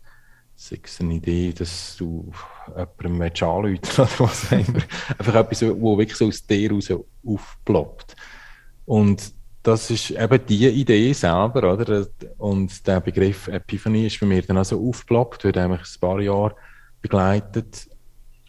sei 0.54 0.78
es 0.82 1.00
eine 1.00 1.14
Idee, 1.14 1.52
dass 1.52 1.96
du 1.96 2.30
jemandem 2.68 3.22
anrufen 3.22 3.80
oder 3.96 4.10
was 4.18 4.52
immer. 4.52 4.82
einfach 5.18 5.34
etwas, 5.34 5.62
wo 5.62 5.96
wirklich 5.96 6.18
so 6.18 6.26
aus 6.26 6.46
dir 6.46 6.70
raus 6.70 6.92
aufploppt. 7.24 8.14
Und 8.84 9.32
das 9.66 9.90
ist 9.90 10.10
eben 10.10 10.46
die 10.46 10.68
Idee 10.68 11.12
selber, 11.12 11.72
oder? 11.72 12.06
Und 12.38 12.86
der 12.86 13.00
Begriff 13.00 13.48
Epiphanie 13.48 14.06
ist 14.06 14.20
bei 14.20 14.26
mir 14.26 14.42
dann 14.42 14.58
also 14.58 14.80
aufgeploppt, 14.80 15.42
wird 15.42 15.56
mich 15.56 15.80
ein 15.80 16.00
paar 16.00 16.20
Jahre 16.20 16.54
begleitet 17.02 17.88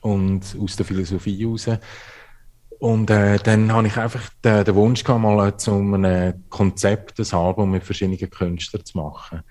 und 0.02 0.56
aus 0.60 0.76
der 0.76 0.86
Philosophie 0.86 1.40
heraus. 1.40 1.70
Und 2.78 3.10
äh, 3.10 3.40
dann 3.40 3.72
habe 3.74 3.88
ich 3.88 3.98
einfach 3.98 4.30
den, 4.44 4.64
den 4.64 4.76
Wunsch 4.76 5.04
gehabt, 5.04 5.24
mal 5.24 5.58
zu 5.58 5.74
einem 5.74 6.44
Konzept, 6.50 7.20
ein 7.20 7.36
Album 7.36 7.72
mit 7.72 7.84
verschiedenen 7.84 8.30
Künstlern 8.30 8.86
zu 8.86 8.98
machen. 9.00 9.42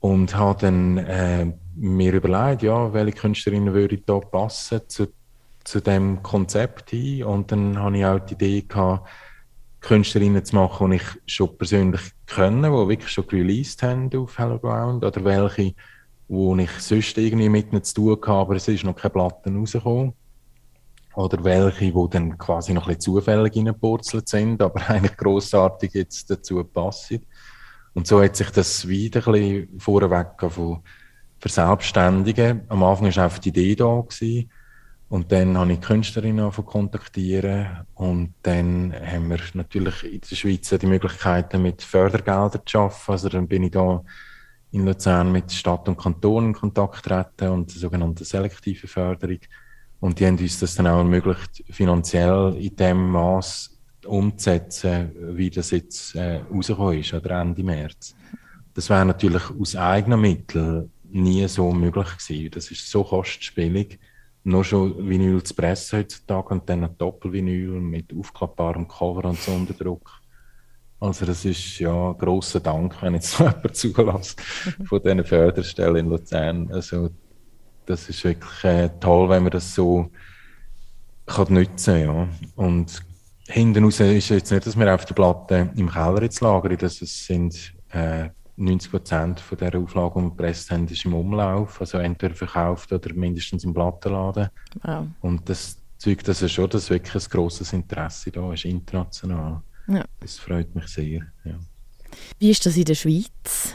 Und 0.00 0.34
habe 0.34 0.60
dann 0.62 0.96
äh, 0.96 1.52
mir 1.76 2.14
überlegt, 2.14 2.62
ja, 2.62 2.90
welche 2.94 3.18
Künstlerinnen 3.18 3.74
würde 3.74 3.98
da 3.98 4.18
passen 4.18 4.80
zu, 4.88 5.08
zu 5.62 5.80
dem 5.80 6.22
Konzept 6.22 6.88
hin. 6.88 7.24
Und 7.24 7.52
dann 7.52 7.78
habe 7.78 7.98
ich 7.98 8.06
auch 8.06 8.18
die 8.20 8.32
Idee 8.32 8.62
gehabt, 8.62 9.10
Künstlerinnen 9.82 10.44
zu 10.44 10.54
machen, 10.54 10.90
die 10.90 10.96
ich 10.96 11.04
schon 11.26 11.56
persönlich 11.58 12.00
kenne, 12.26 12.68
die 12.68 12.88
wirklich 12.88 13.10
schon 13.10 13.24
released 13.24 13.82
haben 13.82 14.10
auf 14.16 14.38
Hello 14.38 14.58
Ground, 14.58 15.04
oder 15.04 15.24
welche, 15.24 15.74
wo 16.28 16.56
ich 16.56 16.70
sonst 16.78 17.18
irgendwie 17.18 17.48
mit 17.48 17.72
ihnen 17.72 17.82
zu 17.82 17.94
tun 17.94 18.18
habe, 18.26 18.40
aber 18.40 18.56
es 18.56 18.68
ist 18.68 18.84
noch 18.84 18.96
keine 18.96 19.10
Platten 19.10 19.58
rausgekommen. 19.58 20.14
Oder 21.14 21.44
welche, 21.44 21.92
die 21.92 22.06
dann 22.10 22.38
quasi 22.38 22.72
noch 22.72 22.84
ein 22.84 22.94
bisschen 22.94 23.00
zufällig 23.00 23.56
reingepurzelt 23.56 24.28
sind, 24.28 24.62
aber 24.62 24.80
eigentlich 24.88 25.16
grossartig 25.16 25.92
jetzt 25.94 26.30
dazu 26.30 26.62
passen. 26.64 27.26
Und 27.92 28.06
so 28.06 28.22
hat 28.22 28.36
sich 28.36 28.50
das 28.50 28.88
wieder 28.88 29.26
ein 29.26 29.32
bisschen 29.32 29.80
vorweg 29.80 30.28
von 30.48 30.78
verselbstständigen. 31.38 32.62
Am 32.68 32.82
Anfang 32.82 33.14
war 33.14 33.24
einfach 33.24 33.38
die 33.40 33.50
Idee 33.50 33.74
da. 33.74 34.00
Gewesen. 34.00 34.50
Und 35.12 35.30
dann 35.30 35.58
habe 35.58 35.74
ich 35.74 35.78
die 35.78 35.86
Künstlerin 35.86 36.38
kontaktieren 36.64 37.84
und 37.96 38.32
dann 38.44 38.94
haben 38.94 39.28
wir 39.28 39.40
natürlich 39.52 40.04
in 40.04 40.22
der 40.22 40.36
Schweiz 40.36 40.70
die 40.70 40.86
Möglichkeiten 40.86 41.60
mit 41.60 41.82
Fördergeldern 41.82 42.62
zu 42.64 42.78
arbeiten. 42.78 43.12
Also 43.12 43.28
dann 43.28 43.46
bin 43.46 43.64
ich 43.64 43.72
da 43.72 44.02
in 44.70 44.86
Luzern 44.86 45.30
mit 45.30 45.52
Stadt 45.52 45.86
und 45.86 45.98
Kanton 45.98 46.46
in 46.46 46.52
Kontakt 46.54 47.04
treten 47.04 47.50
und 47.50 47.74
der 47.74 47.78
sogenannten 47.78 48.24
selektive 48.24 48.88
Förderung. 48.88 49.40
Und 50.00 50.18
die 50.18 50.26
haben 50.26 50.38
uns 50.38 50.58
das 50.60 50.76
dann 50.76 50.86
auch 50.86 51.00
ermöglicht, 51.00 51.62
finanziell 51.68 52.56
in 52.58 52.74
dem 52.74 53.10
Maß 53.10 53.78
umzusetzen, 54.06 55.12
wie 55.36 55.50
das 55.50 55.72
jetzt 55.72 56.14
äh, 56.14 56.40
rausgekommen 56.50 57.00
ist, 57.00 57.12
oder 57.12 57.38
Ende 57.38 57.62
März. 57.62 58.14
Das 58.72 58.88
wäre 58.88 59.04
natürlich 59.04 59.42
aus 59.50 59.76
eigenen 59.76 60.22
Mitteln 60.22 60.90
nie 61.10 61.46
so 61.48 61.70
möglich 61.70 62.08
gewesen. 62.16 62.50
Das 62.52 62.70
ist 62.70 62.90
so 62.90 63.04
kostspielig 63.04 63.98
nur 64.44 64.64
schon 64.64 65.08
Vinyl 65.08 65.42
zu 65.42 65.54
pressen 65.54 66.00
heutzutage 66.00 66.48
und 66.54 66.68
dann 66.68 66.84
ein 66.84 66.98
Doppelvinyl 66.98 67.80
mit 67.80 68.12
aufklappbarem 68.12 68.88
Cover 68.88 69.24
und 69.26 69.38
Sonderdruck. 69.38 70.10
Also 70.98 71.26
das 71.26 71.44
ist 71.44 71.78
ja 71.78 72.12
grosser 72.12 72.60
Dank, 72.60 73.00
wenn 73.02 73.14
jetzt 73.14 73.38
jemand 73.38 73.76
zulässt 73.76 74.40
von 74.84 75.02
diesen 75.02 75.24
Förderstellen 75.24 75.96
in 75.96 76.08
Luzern. 76.08 76.72
Also 76.72 77.10
das 77.86 78.08
ist 78.08 78.22
wirklich 78.24 78.64
äh, 78.64 78.88
toll, 79.00 79.28
wenn 79.28 79.42
man 79.42 79.52
das 79.52 79.74
so 79.74 80.10
kann 81.26 81.52
nutzen 81.52 82.00
ja. 82.00 82.28
Und 82.56 83.02
hinten 83.48 83.84
raus 83.84 84.00
ist 84.00 84.28
jetzt 84.28 84.50
nicht, 84.50 84.66
dass 84.66 84.78
wir 84.78 84.94
auf 84.94 85.04
der 85.04 85.14
Platte 85.14 85.70
im 85.76 85.90
Keller 85.90 86.22
jetzt 86.22 86.40
lagern, 86.40 86.76
das 86.78 86.98
sind 86.98 87.74
äh, 87.90 88.28
90 88.56 88.90
Prozent 88.90 89.40
von 89.40 89.58
der 89.58 89.74
Auflage, 89.78 90.14
die 90.16 90.24
wir 90.24 90.30
gepresst 90.30 90.70
haben, 90.70 90.86
ist 90.86 91.04
im 91.04 91.14
Umlauf. 91.14 91.80
Also 91.80 91.98
entweder 91.98 92.34
verkauft 92.34 92.92
oder 92.92 93.12
mindestens 93.14 93.64
im 93.64 93.72
Plattenladen. 93.72 94.48
Wow. 94.82 95.06
Und 95.20 95.48
das 95.48 95.78
zeugt 95.98 96.28
das 96.28 96.50
schon, 96.50 96.68
dass 96.68 96.90
wirklich 96.90 97.24
ein 97.24 97.30
grosses 97.30 97.72
Interesse 97.72 98.30
da 98.30 98.52
ist, 98.52 98.64
international. 98.64 99.62
Ja. 99.88 100.04
Das 100.20 100.38
freut 100.38 100.74
mich 100.74 100.86
sehr. 100.88 101.22
Ja. 101.44 101.58
Wie 102.38 102.50
ist 102.50 102.64
das 102.66 102.76
in 102.76 102.84
der 102.84 102.94
Schweiz? 102.94 103.74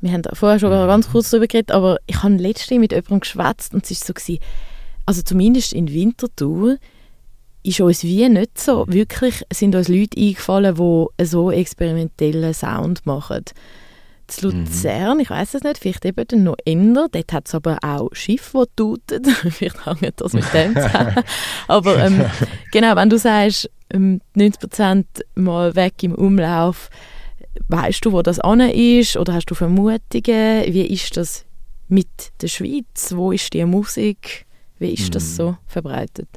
Wir 0.00 0.12
haben 0.12 0.22
vorher 0.32 0.58
schon 0.58 0.70
mhm. 0.70 0.88
ganz 0.88 1.10
kurz 1.10 1.30
darüber 1.30 1.46
geredet, 1.46 1.70
aber 1.70 1.98
ich 2.06 2.22
habe 2.22 2.34
letztens 2.34 2.80
mit 2.80 2.92
jemandem 2.92 3.20
geschwätzt 3.20 3.72
und 3.72 3.88
es 3.88 4.00
war 4.00 4.06
so, 4.08 4.12
gewesen, 4.14 4.42
also 5.06 5.22
zumindest 5.22 5.72
in 5.72 5.92
Winterthur, 5.92 6.78
ist 7.62 7.80
uns 7.80 8.02
wie 8.02 8.28
nicht 8.28 8.58
so, 8.58 8.84
wirklich 8.88 9.42
sind 9.52 9.76
uns 9.76 9.88
Leute 9.88 10.18
eingefallen, 10.18 10.74
die 10.74 11.24
so 11.24 11.50
experimentellen 11.50 12.54
Sound 12.54 13.06
machen. 13.06 13.44
Zu 14.36 14.48
mhm. 14.48 14.64
Luzern, 14.64 15.14
mhm. 15.14 15.20
ich 15.20 15.30
weiß 15.30 15.54
es 15.54 15.62
nicht, 15.62 15.78
vielleicht 15.78 16.04
eben 16.04 16.42
noch 16.42 16.56
eher, 16.64 17.08
dort 17.10 17.32
hat 17.32 17.48
es 17.48 17.54
aber 17.54 17.78
auch 17.82 18.08
Schiffe, 18.12 18.64
die 18.66 18.76
tuten, 18.76 19.24
vielleicht 19.50 19.86
hängt 19.86 20.20
das 20.20 20.32
mit 20.32 20.44
dem 20.52 20.74
zusammen. 20.74 21.16
aber 21.68 21.98
ähm, 21.98 22.24
genau, 22.70 22.96
wenn 22.96 23.10
du 23.10 23.18
sagst, 23.18 23.70
90% 23.92 24.88
ähm, 24.90 25.04
mal 25.34 25.74
weg 25.74 26.02
im 26.02 26.14
Umlauf, 26.14 26.88
weißt 27.68 28.04
du, 28.04 28.12
wo 28.12 28.22
das 28.22 28.40
an 28.40 28.60
ist 28.60 29.16
oder 29.16 29.34
hast 29.34 29.46
du 29.46 29.54
Vermutungen? 29.54 30.64
Wie 30.66 30.86
ist 30.86 31.16
das 31.16 31.44
mit 31.88 32.08
der 32.40 32.48
Schweiz? 32.48 33.12
Wo 33.14 33.32
ist 33.32 33.52
die 33.52 33.64
Musik? 33.64 34.46
Wie 34.78 34.92
ist 34.92 35.08
mhm. 35.08 35.12
das 35.12 35.36
so 35.36 35.56
verbreitet? 35.66 36.28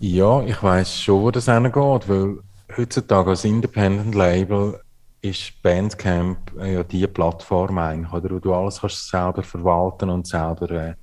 Ja, 0.00 0.42
ich 0.44 0.62
weiß 0.62 1.00
schon, 1.00 1.22
wo 1.22 1.30
das 1.30 1.46
hingeht, 1.46 2.08
weil 2.08 2.38
heutzutage 2.76 3.30
als 3.30 3.44
Independent 3.44 4.14
Label 4.14 4.80
ist 5.20 5.62
Bandcamp 5.62 6.38
äh, 6.58 6.74
ja 6.74 6.84
die 6.84 7.06
Plattform 7.06 7.78
eigentlich, 7.78 8.12
oder, 8.12 8.30
wo 8.30 8.38
du 8.38 8.54
alles 8.54 8.80
kannst 8.80 9.08
selber 9.08 9.42
verwalten 9.42 10.10
und 10.10 10.26
selber 10.26 10.70
äh, 10.70 10.94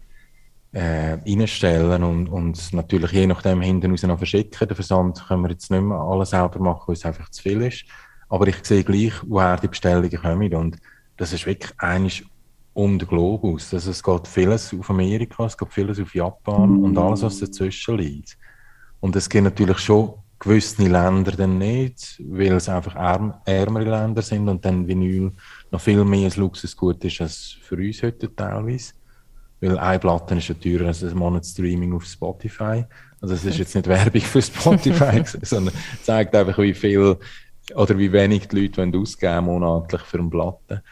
äh, 0.72 1.13
reinstellen 1.25 2.03
und, 2.03 2.27
und 2.27 2.74
natürlich 2.74 3.12
je 3.12 3.27
nachdem 3.27 3.62
hinten 3.62 3.91
raus 3.91 4.03
noch 4.03 4.17
verschicken. 4.17 4.67
Den 4.67 4.75
Versand 4.75 5.25
können 5.27 5.43
wir 5.43 5.51
jetzt 5.51 5.72
nicht 5.72 5.81
mehr 5.81 5.98
alles 5.98 6.31
selber 6.31 6.60
machen, 6.60 6.84
weil 6.88 6.95
es 6.95 7.05
einfach 7.05 7.29
zu 7.29 7.41
viel 7.41 7.62
ist. 7.62 7.86
Aber 8.27 8.48
ich 8.48 8.57
sehe 8.63 8.84
gleich, 8.84 9.13
woher 9.25 9.57
die 9.57 9.67
Bestellungen 9.67 10.22
kommen 10.22 10.53
und 10.53 10.77
das 11.17 11.31
ist 11.31 11.45
wirklich 11.45 11.72
eigentlich 11.77 12.25
um 12.74 13.00
den 13.00 13.07
Globus. 13.07 13.74
Also 13.74 13.91
es 13.91 14.03
geht 14.03 14.27
vieles 14.27 14.74
auf 14.77 14.89
Amerika, 14.89 15.45
es 15.45 15.57
geht 15.57 15.72
vieles 15.72 16.00
auf 16.00 16.13
Japan 16.13 16.84
und 16.84 16.98
alles, 16.98 17.24
was 17.24 17.39
dazwischen 17.39 17.98
liegt. 17.98 18.38
Und 19.00 19.15
es 19.15 19.29
gibt 19.29 19.45
natürlich 19.45 19.79
schon 19.79 20.15
gewisse 20.39 20.84
Länder 20.84 21.32
dann 21.32 21.58
nicht, 21.58 22.22
weil 22.27 22.54
es 22.54 22.70
einfach 22.70 22.96
ärm, 22.96 23.34
ärmere 23.46 23.89
Länder 23.89 24.22
sind 24.22 24.48
und 24.50 24.63
dann 24.65 24.88
Vinyl 24.88 25.32
noch 25.72 25.82
viel 25.82 26.04
mehr 26.04 26.30
ein 26.30 26.39
Luxusgut 26.39 27.04
ist 27.04 27.22
als 27.22 27.58
für 27.62 27.75
uns 27.75 28.04
heute 28.04 28.34
teilweise. 28.36 28.94
Weil 29.62 29.80
eine 29.80 30.00
Platte 30.00 30.36
ist 30.36 30.50
ja 30.50 30.56
teurer 30.56 30.88
als 30.88 31.04
ein 31.04 31.18
Monat-Streaming 31.18 31.94
auf 31.94 32.06
Spotify. 32.06 32.86
Also 33.22 33.34
es 33.34 33.46
ist 33.46 33.58
jetzt 33.58 33.75
nicht 33.75 33.88
Werbung 33.88 34.22
für 34.22 34.42
Spotify, 34.42 35.24
sondern 35.42 35.74
zeigt 36.04 36.36
einfach, 36.36 36.58
wie 36.60 36.74
viel 36.74 37.18
oder 37.74 37.98
wie 37.98 38.12
wenig 38.12 38.48
die 38.48 38.68
Leute 38.68 38.92
ausgeben 38.98 39.46
monatlich 39.46 40.01
für 40.01 40.20
eine 40.20 40.30
Platte. 40.30 40.84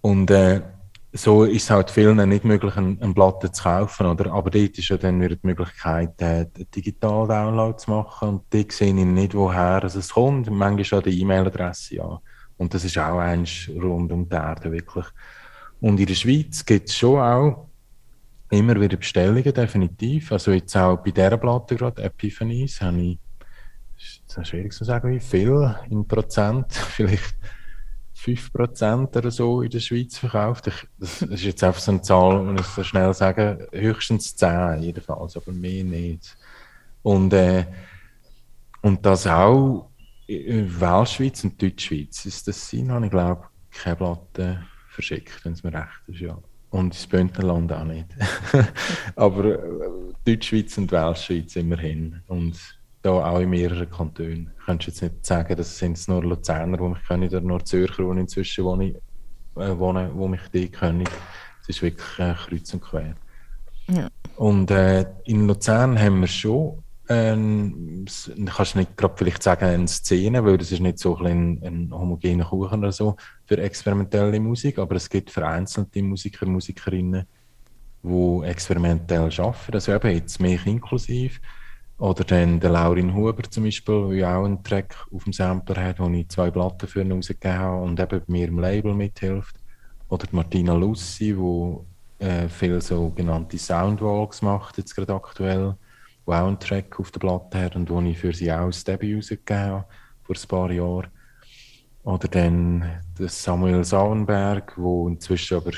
Und 0.00 0.30
äh, 0.30 0.62
so 1.12 1.44
ist 1.44 1.64
es 1.64 1.70
halt 1.70 1.90
vielen 1.90 2.28
nicht 2.28 2.44
möglich, 2.44 2.76
eine, 2.76 2.96
eine 3.00 3.14
Platte 3.14 3.50
zu 3.50 3.62
kaufen. 3.64 4.06
Oder? 4.06 4.32
Aber 4.32 4.50
dort 4.50 4.78
ist 4.78 4.88
ja 4.88 4.96
dann 4.96 5.20
wieder 5.20 5.36
die 5.36 5.46
Möglichkeit, 5.46 6.20
äh, 6.22 6.46
digital 6.74 7.26
Download 7.26 7.76
zu 7.76 7.90
machen. 7.90 8.28
Und 8.28 8.52
die 8.52 8.66
sehe 8.70 8.88
ich 8.88 8.94
nicht, 8.94 9.34
woher 9.34 9.82
es 9.84 10.10
kommt. 10.10 10.50
Manchmal 10.50 10.84
schon 10.84 11.02
die 11.02 11.20
E-Mail-Adresse 11.20 11.96
ja. 11.96 12.20
Und 12.56 12.74
das 12.74 12.84
ist 12.84 12.98
auch 12.98 13.18
eins 13.18 13.70
rund 13.74 14.12
um 14.12 14.28
die 14.28 14.34
Erde, 14.36 14.70
wirklich. 14.70 15.06
Und 15.80 15.98
in 15.98 16.06
der 16.06 16.14
Schweiz 16.14 16.64
gibt 16.64 16.90
es 16.90 16.96
schon 16.96 17.18
auch 17.18 17.66
immer 18.50 18.78
wieder 18.78 18.96
Bestellungen, 18.96 19.54
definitiv. 19.54 20.30
Also 20.30 20.52
jetzt 20.52 20.76
auch 20.76 20.98
bei 20.98 21.10
dieser 21.10 21.38
Platte 21.38 21.76
gerade, 21.76 22.02
Epiphanies, 22.02 22.80
habe 22.80 23.00
ich, 23.00 23.18
ist 23.96 24.46
schwierig 24.46 24.72
zu 24.72 24.84
sagen, 24.84 25.10
wie 25.10 25.20
viel 25.20 25.74
in 25.88 26.06
Prozent, 26.06 26.72
vielleicht 26.72 27.34
5% 28.24 29.16
oder 29.16 29.30
so 29.30 29.62
in 29.62 29.70
der 29.70 29.80
Schweiz 29.80 30.18
verkauft. 30.18 30.66
Ich, 30.66 30.86
das 30.98 31.22
ist 31.22 31.44
jetzt 31.44 31.64
einfach 31.64 31.80
so 31.80 31.92
eine 31.92 32.02
Zahl, 32.02 32.46
wenn 32.46 32.58
ich 32.58 32.66
so 32.66 32.82
schnell 32.82 33.14
sagen, 33.14 33.66
höchstens 33.72 34.36
10 34.36 34.82
jedenfalls, 34.82 35.36
aber 35.36 35.52
mehr 35.52 35.84
nicht. 35.84 36.36
Und, 37.02 37.32
äh, 37.32 37.66
und 38.82 39.04
das 39.04 39.26
auch 39.26 39.90
in 40.26 40.80
Weltschweiz 40.80 41.42
und 41.44 41.60
Deutschschweiz 41.60 42.26
ist 42.26 42.46
das 42.46 42.68
Sinn, 42.68 42.92
habe 42.92 43.06
ich 43.06 43.10
glaube 43.10 43.44
keine 43.70 43.96
Platte 43.96 44.64
verschickt, 44.88 45.44
wenn 45.44 45.52
es 45.52 45.62
mir 45.62 45.72
recht 45.72 46.02
ist, 46.06 46.20
ja. 46.20 46.38
Und 46.70 46.94
das 46.94 47.06
Bündnerland 47.06 47.72
auch 47.72 47.84
nicht. 47.84 48.06
aber 49.16 49.44
äh, 49.44 49.58
Deutschschweiz 50.24 50.78
und 50.78 50.92
Weltschweiz 50.92 51.56
immerhin. 51.56 52.22
Und 52.28 52.79
da 53.02 53.10
auch 53.10 53.40
in 53.40 53.50
mehreren 53.50 53.90
Kantonen. 53.90 54.52
Ich 54.58 54.64
könnte 54.66 54.88
jetzt 54.88 55.02
nicht 55.02 55.24
sagen, 55.24 55.56
das 55.56 55.78
sind 55.78 56.06
nur 56.08 56.22
Luzerner, 56.22 56.76
die 56.76 56.82
mich 56.82 57.02
kennen, 57.06 57.28
oder 57.28 57.40
nur 57.40 57.64
Zürcher, 57.64 58.02
die 58.12 58.20
inzwischen 58.20 58.64
wohne, 58.64 58.94
äh, 59.56 59.78
wohnen, 59.78 60.10
die 60.12 60.28
mich 60.28 60.40
die 60.52 60.68
kennen. 60.68 61.04
Es 61.62 61.68
ist 61.68 61.82
wirklich 61.82 62.18
äh, 62.18 62.34
kreuz 62.34 62.72
und 62.74 62.82
quer. 62.82 63.14
Ja. 63.88 64.08
Und 64.36 64.70
äh, 64.70 65.06
in 65.24 65.46
Luzern 65.46 65.98
haben 65.98 66.20
wir 66.20 66.26
schon, 66.26 66.82
ähm, 67.08 68.06
kannst 68.46 68.76
nicht 68.76 68.96
gerade 68.96 69.14
vielleicht 69.16 69.42
sagen, 69.42 69.64
eine 69.64 69.88
Szene, 69.88 70.44
weil 70.44 70.58
das 70.58 70.70
ist 70.70 70.80
nicht 70.80 70.98
so 70.98 71.16
ein, 71.18 71.60
ein 71.64 71.90
homogener 71.92 72.44
Kuchen 72.44 72.80
oder 72.80 72.92
so 72.92 73.16
für 73.46 73.58
experimentelle 73.58 74.38
Musik, 74.38 74.78
aber 74.78 74.96
es 74.96 75.08
gibt 75.10 75.30
vereinzelte 75.30 76.02
Musiker, 76.02 76.46
Musikerinnen, 76.46 77.26
die 78.02 78.40
experimentell 78.44 79.30
arbeiten, 79.38 79.74
also 79.74 79.92
eben 79.92 80.10
jetzt 80.12 80.40
mich 80.40 80.64
inklusiv 80.66 81.40
oder 82.00 82.24
dann 82.24 82.58
der 82.58 82.70
Laurin 82.70 83.14
Huber 83.14 83.42
zum 83.42 83.64
Beispiel, 83.64 84.16
der 84.16 84.34
auch 84.34 84.46
einen 84.46 84.64
Track 84.64 84.96
auf 85.12 85.24
dem 85.24 85.34
Sampler 85.34 85.84
hat, 85.84 86.00
wo 86.00 86.08
ich 86.08 86.30
zwei 86.30 86.50
Platten 86.50 86.88
für 86.88 87.02
ihn 87.02 87.12
rausgegeben 87.12 87.58
habe 87.58 87.82
und 87.82 88.00
eben 88.00 88.20
bei 88.20 88.24
mir 88.26 88.48
im 88.48 88.58
Label 88.58 88.94
mithilft. 88.94 89.54
Oder 90.08 90.26
die 90.26 90.34
Martina 90.34 90.74
Lussi, 90.74 91.36
die 91.36 92.24
äh, 92.24 92.48
viele 92.48 92.80
sogenannte 92.80 93.58
Soundwalks 93.58 94.40
macht, 94.40 94.78
jetzt 94.78 94.96
gerade 94.96 95.14
aktuell, 95.14 95.76
die 96.26 96.32
auch 96.32 96.46
einen 96.46 96.58
Track 96.58 96.98
auf 96.98 97.10
der 97.10 97.20
Platte 97.20 97.60
hat 97.60 97.76
und 97.76 97.90
wo 97.90 98.00
ich 98.00 98.18
für 98.18 98.32
sie 98.32 98.50
auch 98.50 98.66
das 98.66 98.82
Debüt 98.82 99.18
rausgegeben 99.18 99.62
habe, 99.62 99.84
vor 100.22 100.36
ein 100.36 100.48
paar 100.48 100.72
Jahren. 100.72 101.10
Oder 102.04 102.28
dann 102.28 103.02
der 103.18 103.28
Samuel 103.28 103.84
Sauenberg, 103.84 104.74
der 104.74 105.06
inzwischen 105.06 105.58
aber 105.58 105.72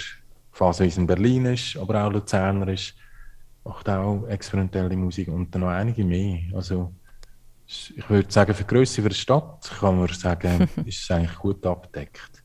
phasenweise 0.53 1.01
in 1.01 1.07
Berlin 1.09 1.47
ist, 1.47 1.77
aber 1.77 2.05
auch 2.05 2.13
Luzerner 2.13 2.69
ist 2.69 2.95
macht 3.65 3.89
auch 3.89 4.27
experimentelle 4.27 4.97
Musik 4.97 5.29
und 5.29 5.55
dann 5.55 5.63
noch 5.63 5.69
einige 5.69 6.05
mehr. 6.05 6.41
Also 6.55 6.93
ich 7.67 8.09
würde 8.11 8.31
sagen, 8.31 8.55
für 8.55 8.65
die 8.65 8.75
Größe 8.75 9.03
der 9.03 9.11
Stadt 9.11 9.71
kann 9.79 9.99
man 9.99 10.09
sagen, 10.09 10.69
ist 10.85 11.03
es 11.03 11.11
eigentlich 11.11 11.39
gut 11.39 11.65
abgedeckt. 11.65 12.43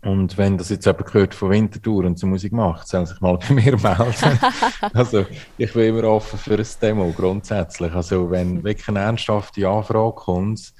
Und 0.00 0.38
wenn 0.38 0.56
das 0.56 0.68
jetzt 0.68 0.86
jemand 0.86 1.06
gehört 1.06 1.34
von 1.34 1.50
Winterthur 1.50 2.04
und 2.04 2.18
so 2.18 2.26
Musik 2.26 2.52
macht, 2.52 2.86
soll 2.86 3.04
sich 3.04 3.20
mal 3.20 3.36
bei 3.36 3.52
mir 3.52 3.76
melden. 3.76 4.38
also 4.94 5.26
ich 5.56 5.72
bin 5.72 5.88
immer 5.88 6.04
offen 6.04 6.38
für 6.38 6.56
ein 6.56 6.66
Demo, 6.80 7.12
grundsätzlich. 7.12 7.92
Also 7.92 8.30
wenn 8.30 8.62
wirklich 8.62 8.88
eine 8.88 9.00
ernsthafte 9.00 9.68
Anfrage 9.68 10.14
kommt, 10.14 10.72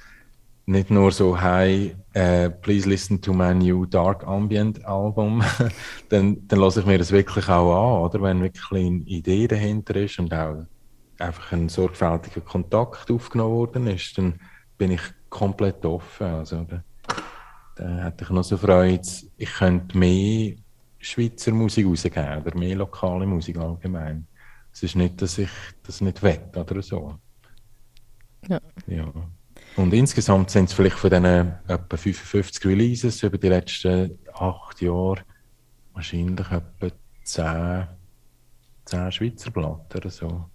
nicht 0.69 0.91
nur 0.91 1.11
so, 1.11 1.35
hey, 1.35 1.95
uh, 2.15 2.49
please 2.61 2.87
listen 2.87 3.19
to 3.19 3.33
my 3.33 3.55
new 3.55 3.87
Dark 3.87 4.25
Ambient 4.27 4.85
Album, 4.85 5.43
dann, 6.09 6.47
dann 6.47 6.59
lasse 6.59 6.81
ich 6.81 6.85
mir 6.85 6.99
das 6.99 7.11
wirklich 7.11 7.49
auch 7.49 7.73
an, 7.73 8.03
oder? 8.03 8.21
Wenn 8.21 8.43
wirklich 8.43 8.71
eine 8.71 9.01
Idee 9.05 9.47
dahinter 9.47 9.95
ist 9.95 10.19
und 10.19 10.31
auch 10.31 10.65
einfach 11.17 11.51
ein 11.53 11.69
sorgfältiger 11.69 12.41
Kontakt 12.41 13.09
aufgenommen 13.09 13.55
worden 13.55 13.87
ist, 13.87 14.15
dann 14.17 14.39
bin 14.77 14.91
ich 14.91 15.01
komplett 15.29 15.83
offen. 15.85 16.27
Also, 16.27 16.63
da, 16.69 16.83
da 17.75 18.03
hätte 18.03 18.25
ich 18.25 18.29
noch 18.29 18.43
so 18.43 18.55
Freude, 18.55 19.01
ich 19.37 19.51
könnte 19.51 19.97
mehr 19.97 20.53
Schweizer 20.99 21.51
Musik 21.51 21.87
rausgeben 21.87 22.43
oder 22.43 22.55
mehr 22.55 22.75
lokale 22.75 23.25
Musik 23.25 23.57
allgemein. 23.57 24.27
Es 24.71 24.83
ist 24.83 24.95
nicht, 24.95 25.19
dass 25.19 25.39
ich 25.39 25.49
das 25.81 25.99
nicht 25.99 26.21
will 26.21 26.41
oder 26.55 26.81
so. 26.83 27.15
Ja. 28.47 28.59
ja. 28.85 29.11
Und 29.79 29.93
insgesamt 29.93 30.49
sind 30.49 30.65
es 30.65 30.73
vielleicht 30.73 30.97
von 30.97 31.09
diesen 31.09 31.25
etwa 31.25 31.95
55 31.95 32.65
Releases 32.65 33.23
über 33.23 33.37
die 33.37 33.47
letzten 33.47 34.19
acht 34.33 34.81
Jahre 34.81 35.21
wahrscheinlich 35.93 36.47
etwa 36.51 36.95
10, 37.23 37.87
10 38.83 39.11
Schweizer 39.13 39.51
Platten 39.51 39.97
oder 39.97 40.09
so. 40.09 40.45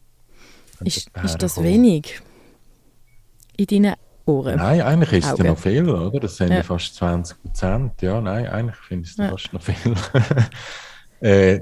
Ist, 0.84 1.10
ist 1.22 1.42
das 1.42 1.62
wenig 1.62 2.20
in 3.56 3.66
deinen 3.66 3.94
Ohren? 4.26 4.56
Nein, 4.56 4.82
eigentlich 4.82 5.12
ist 5.12 5.32
es 5.32 5.38
ja 5.38 5.44
noch 5.44 5.58
viel, 5.58 5.88
oder? 5.88 6.20
Das 6.20 6.36
sind 6.36 6.52
ja, 6.52 6.62
fast 6.62 6.94
20 6.96 7.42
Prozent. 7.42 8.02
Ja, 8.02 8.20
nein, 8.20 8.46
eigentlich 8.46 8.76
finde 8.76 9.06
ich 9.06 9.12
es 9.12 9.16
ja. 9.16 9.30
fast 9.30 9.52
noch 9.54 9.62
viel. 9.62 9.94
äh, 11.20 11.60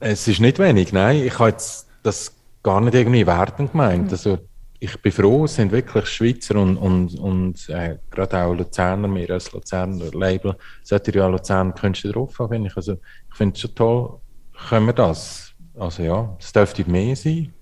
es 0.00 0.26
ist 0.26 0.40
nicht 0.40 0.58
wenig, 0.58 0.94
nein. 0.94 1.16
Ich 1.26 1.38
habe 1.38 1.50
jetzt 1.50 1.88
das 2.02 2.34
gar 2.62 2.80
nicht 2.80 2.94
irgendwie 2.94 3.26
wertend 3.26 3.72
gemeint. 3.72 4.06
Mhm. 4.06 4.10
Also, 4.12 4.38
ich 4.78 5.00
bin 5.00 5.12
froh, 5.12 5.44
es 5.44 5.54
sind 5.54 5.72
wirklich 5.72 6.06
Schweizer 6.06 6.56
und, 6.56 6.76
und, 6.76 7.14
und 7.18 7.68
äh, 7.68 7.98
gerade 8.10 8.38
auch 8.42 8.54
Luzerner, 8.54 9.12
wir 9.14 9.30
als 9.30 9.52
Luzerner 9.52 10.10
Label, 10.12 10.56
sollte 10.82 11.16
ja 11.16 11.26
Luzerner 11.26 11.72
Künstler 11.72 12.12
drauf 12.12 12.38
haben, 12.38 12.50
finde 12.50 12.68
ich. 12.68 12.76
Also, 12.76 12.92
ich 12.92 13.36
finde 13.36 13.54
es 13.54 13.60
schon 13.60 13.74
toll, 13.74 14.20
können 14.68 14.86
wir 14.86 14.92
das. 14.92 15.52
Also 15.78 16.02
ja, 16.02 16.36
es 16.40 16.52
dürfte 16.52 16.88
mehr 16.90 17.14
sein. 17.16 17.52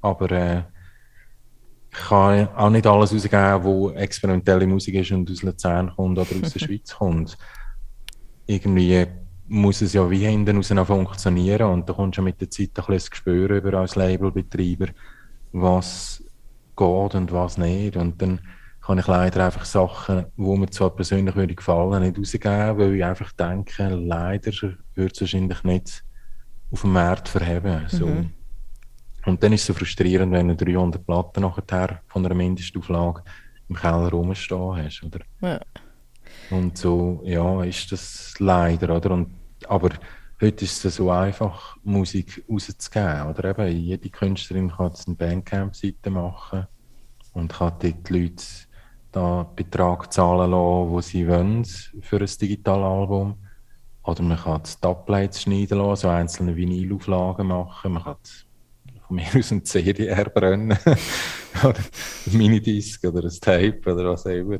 aber 0.00 0.30
äh, 0.30 0.62
ich 1.92 1.98
kann 1.98 2.48
auch 2.56 2.70
nicht 2.70 2.86
alles 2.86 3.12
rausgeben, 3.12 3.64
wo 3.64 3.90
experimentelle 3.90 4.66
Musik 4.66 4.94
ist 4.94 5.10
und 5.10 5.30
aus 5.30 5.42
Luzern 5.42 5.92
kommt 5.94 6.18
oder 6.18 6.28
aus 6.42 6.52
der 6.52 6.60
Schweiz 6.66 6.94
kommt. 6.94 7.36
Irgendwie 8.46 9.06
muss 9.48 9.82
es 9.82 9.92
ja 9.92 10.08
wie 10.08 10.26
hinten 10.26 10.56
raus 10.56 10.86
funktionieren 10.86 11.70
und 11.72 11.88
da 11.88 11.92
kommst 11.92 12.18
du 12.18 12.22
mit 12.22 12.40
der 12.40 12.48
Zeit 12.48 12.68
ein 12.68 12.74
bisschen 12.74 12.94
das 12.94 13.10
Gespür 13.10 13.50
über 13.50 13.74
als 13.74 13.96
Labelbetreiber, 13.96 14.86
was 15.52 16.22
geht 16.80 17.14
und 17.14 17.32
was 17.32 17.58
nicht. 17.58 17.96
Und 17.96 18.20
dann 18.22 18.40
kann 18.80 18.98
ich 18.98 19.06
leider 19.06 19.44
einfach 19.44 19.64
Sachen, 19.64 20.26
die 20.36 20.42
mir 20.42 20.70
zwar 20.70 20.90
persönlich 20.90 21.36
würde 21.36 21.54
gefallen, 21.54 22.02
nicht 22.02 22.18
rausgeben, 22.18 22.78
weil 22.78 22.94
ich 22.94 23.04
einfach 23.04 23.32
denke, 23.32 23.88
leider 23.88 24.52
würde 24.94 25.12
es 25.12 25.20
wahrscheinlich 25.20 25.62
nicht 25.64 26.04
auf 26.70 26.80
dem 26.80 26.92
Markt 26.92 27.28
verheben. 27.28 27.84
So. 27.88 28.06
Mhm. 28.06 28.30
Und 29.26 29.42
dann 29.42 29.52
ist 29.52 29.60
es 29.60 29.66
so 29.66 29.74
frustrierend, 29.74 30.32
wenn 30.32 30.48
du 30.48 30.56
300 30.56 31.04
Platten 31.04 31.42
nachher 31.42 32.00
von 32.06 32.24
einer 32.24 32.34
Mindestauflage 32.34 33.22
im 33.68 33.76
Keller 33.76 34.10
rumstehen 34.10 34.76
hast, 34.76 35.02
oder? 35.04 35.20
Ja. 35.42 35.60
Und 36.50 36.78
so, 36.78 37.20
ja, 37.24 37.62
ist 37.64 37.92
das 37.92 38.34
leider, 38.38 38.96
oder? 38.96 39.10
Und, 39.10 39.30
aber 39.68 39.90
heute 40.40 40.64
ist 40.64 40.84
es 40.84 40.96
so 40.96 41.10
einfach, 41.10 41.76
Musik 41.82 42.44
rauszugeben, 42.48 43.28
oder? 43.28 43.50
Eben, 43.50 43.76
jede 43.76 44.08
Künstlerin 44.08 44.70
kann 44.70 44.88
jetzt 44.88 45.06
eine 45.06 45.16
Bandcamp-Seite 45.16 46.10
machen 46.10 46.66
und 47.32 47.52
kann 47.52 47.74
dort 47.80 48.08
die 48.08 48.12
Leute 48.12 48.44
da 49.12 49.42
Betrag 49.54 50.12
zahlen 50.12 50.50
lassen, 50.50 50.92
den 50.92 51.02
sie 51.02 51.28
wollen 51.28 51.64
für 51.64 52.18
ein 52.18 52.30
Digitalalbum. 52.40 53.36
Oder 54.02 54.22
man 54.22 54.38
kann 54.38 54.62
die 54.62 54.80
Dubplates 54.80 55.42
schneiden 55.42 55.78
lassen, 55.78 56.02
so 56.02 56.08
einzelne 56.08 56.56
Vinylauflagen 56.56 57.46
machen. 57.46 57.92
Man 57.92 58.02
kann 58.02 58.16
von 59.06 59.16
mir 59.16 59.26
aus 59.36 59.52
eine 59.52 59.62
CD 59.62 60.14
herbrennen. 60.14 60.78
oder 61.64 61.78
ein 61.78 62.36
Minidisc 62.36 63.04
oder 63.04 63.24
ein 63.24 63.40
Tape 63.40 63.80
oder 63.92 64.10
was 64.10 64.26
auch 64.26 64.30
immer. 64.30 64.58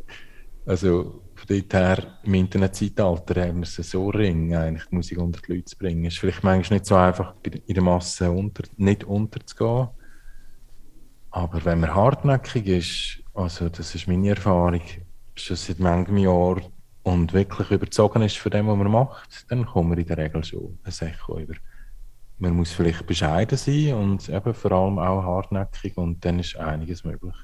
Also 0.66 1.22
von 1.40 1.56
dort 1.56 1.74
her, 1.74 2.18
im 2.22 2.34
Internetzeitalter 2.34 3.46
haben 3.46 3.58
wir 3.58 3.62
es 3.62 3.76
so 3.76 4.10
ring, 4.10 4.54
eigentlich 4.54 4.86
die 4.86 4.94
Musik 4.94 5.18
unter 5.18 5.40
die 5.40 5.54
Leute 5.54 5.64
zu 5.64 5.78
bringen. 5.78 6.04
Es 6.04 6.14
ist 6.14 6.20
vielleicht 6.20 6.44
manchmal 6.44 6.78
nicht 6.78 6.86
so 6.86 6.96
einfach, 6.96 7.34
in 7.44 7.74
der 7.74 7.82
Masse 7.82 8.30
unter, 8.30 8.64
nicht 8.76 9.04
unterzugehen. 9.04 9.88
Aber 11.30 11.64
wenn 11.64 11.80
man 11.80 11.94
hartnäckig 11.94 12.66
ist, 12.66 13.22
also 13.34 13.68
das 13.68 13.94
ist 13.94 14.08
meine 14.08 14.30
Erfahrung, 14.30 14.82
schon 15.34 15.56
seit 15.56 15.78
manchem 15.78 16.18
Jahr 16.18 16.60
und 17.02 17.32
wirklich 17.32 17.70
überzogen 17.70 18.22
ist 18.22 18.36
von 18.36 18.50
dem, 18.50 18.66
was 18.66 18.76
man 18.76 18.90
macht, 18.90 19.46
dann 19.48 19.64
kommt 19.64 19.90
man 19.90 19.98
in 19.98 20.06
der 20.06 20.18
Regel 20.18 20.44
schon 20.44 20.78
ein 20.82 21.08
Echo 21.08 21.38
über. 21.38 21.54
Man 22.38 22.56
muss 22.56 22.72
vielleicht 22.72 23.06
bescheiden 23.06 23.56
sein 23.56 23.94
und 23.94 24.28
eben 24.28 24.54
vor 24.54 24.72
allem 24.72 24.98
auch 24.98 25.22
hartnäckig 25.22 25.96
und 25.96 26.24
dann 26.24 26.38
ist 26.38 26.56
einiges 26.56 27.04
möglich. 27.04 27.34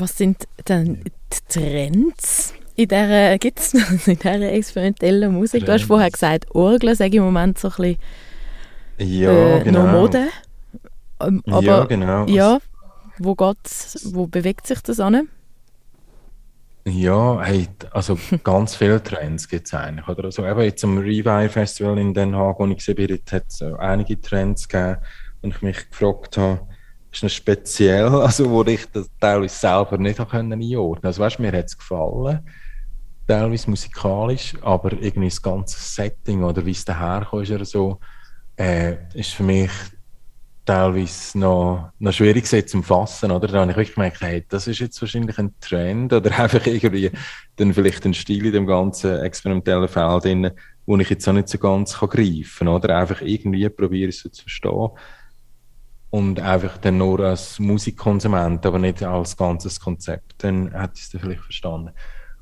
Was 0.00 0.16
sind 0.16 0.48
denn 0.66 1.04
die 1.04 1.38
Trends 1.48 2.54
in 2.74 2.88
dieser, 2.88 3.36
gibt's 3.36 3.74
in 4.06 4.18
dieser 4.18 4.52
experimentellen 4.52 5.30
Musik? 5.30 5.60
Trends. 5.60 5.66
Du 5.66 5.72
hast 5.72 5.84
vorher 5.84 6.10
gesagt, 6.10 6.54
Orgeln 6.54 6.94
sage 6.94 7.10
ich 7.10 7.16
im 7.16 7.24
Moment 7.24 7.58
so 7.58 7.68
ein 7.68 7.74
bisschen 7.76 7.98
ja, 8.96 9.58
äh, 9.58 9.62
genau. 9.62 9.86
Mode. 9.88 10.28
Ähm, 11.20 11.42
aber, 11.46 11.62
ja, 11.62 11.84
genau. 11.84 12.24
Ja, 12.26 12.58
wo, 13.18 13.34
geht's, 13.34 14.08
wo 14.14 14.26
bewegt 14.26 14.66
sich 14.66 14.80
das 14.80 15.00
an? 15.00 15.28
Ja, 16.86 17.42
hey, 17.42 17.68
also 17.90 18.18
ganz 18.42 18.76
viele 18.76 19.02
Trends 19.02 19.48
gibt 19.48 19.66
es 19.66 19.74
eigentlich. 19.74 20.08
Oder? 20.08 20.24
Also 20.24 20.46
eben 20.46 20.62
jetzt 20.62 20.82
am 20.82 20.96
Rewire 20.96 21.50
Festival 21.50 21.98
in 21.98 22.14
Den 22.14 22.34
Haag, 22.34 22.58
wo 22.58 22.66
ich 22.66 22.78
gesehen 22.78 22.94
bin, 22.94 23.20
hat 23.30 23.44
es 23.48 23.60
einige 23.62 24.18
Trends 24.18 24.66
gegeben 24.66 24.96
und 25.42 25.54
ich 25.54 25.60
mich 25.60 25.90
gefragt 25.90 26.38
habe, 26.38 26.60
ist 27.12 27.22
das 27.22 27.32
speziell, 27.32 28.06
also 28.08 28.50
wo 28.50 28.64
ich 28.64 28.86
das 28.92 29.08
teilweise 29.20 29.54
selber 29.54 29.98
nicht 29.98 30.20
einordnen 30.20 30.60
konnte. 30.60 31.06
Also 31.06 31.22
weißt, 31.22 31.38
mir 31.38 31.52
hat 31.52 31.66
es 31.66 31.76
gefallen, 31.76 32.40
teilweise 33.26 33.70
musikalisch, 33.70 34.54
aber 34.62 34.92
irgendwie 34.92 35.28
das 35.28 35.42
ganze 35.42 35.78
Setting 35.78 36.42
oder 36.42 36.64
wie 36.64 36.72
es 36.72 36.84
daherkommt, 36.84 37.48
ist 37.48 37.70
so, 37.70 38.00
äh, 38.56 38.96
ist 39.14 39.32
für 39.32 39.42
mich 39.42 39.70
teilweise 40.64 41.38
noch, 41.38 41.90
noch 41.98 42.12
schwierig 42.12 42.46
zu 42.46 42.82
fassen, 42.82 43.30
oder? 43.30 43.48
Da 43.48 43.60
habe 43.60 43.70
ich 43.70 43.76
wirklich 43.76 43.94
gemerkt, 43.94 44.20
hey, 44.20 44.44
das 44.48 44.66
ist 44.66 44.78
jetzt 44.78 45.00
wahrscheinlich 45.00 45.38
ein 45.38 45.54
Trend 45.60 46.12
oder 46.12 46.38
einfach 46.38 46.64
irgendwie 46.66 47.10
dann 47.56 47.74
vielleicht 47.74 48.04
ein 48.04 48.14
Stil 48.14 48.46
in 48.46 48.52
dem 48.52 48.66
ganzen 48.66 49.18
experimentellen 49.20 49.88
Feld 49.88 50.24
drin, 50.24 50.50
wo 50.86 50.96
ich 50.98 51.10
jetzt 51.10 51.28
auch 51.28 51.32
nicht 51.32 51.48
so 51.48 51.58
ganz 51.58 51.98
kann 51.98 52.08
greifen 52.08 52.66
kann, 52.66 52.68
oder? 52.68 52.98
Einfach 52.98 53.20
irgendwie 53.20 53.68
probiere 53.68 54.10
es 54.10 54.20
so 54.20 54.28
zu 54.28 54.42
verstehen 54.42 54.90
und 56.10 56.40
einfach 56.40 56.78
dann 56.78 56.98
nur 56.98 57.20
als 57.20 57.58
Musikkonsument, 57.58 58.66
aber 58.66 58.78
nicht 58.78 59.02
als 59.02 59.36
ganzes 59.36 59.78
Konzept, 59.80 60.42
dann 60.42 60.72
hätte 60.72 60.94
ich 60.96 61.02
es 61.02 61.20
vielleicht 61.20 61.42
verstanden. 61.42 61.90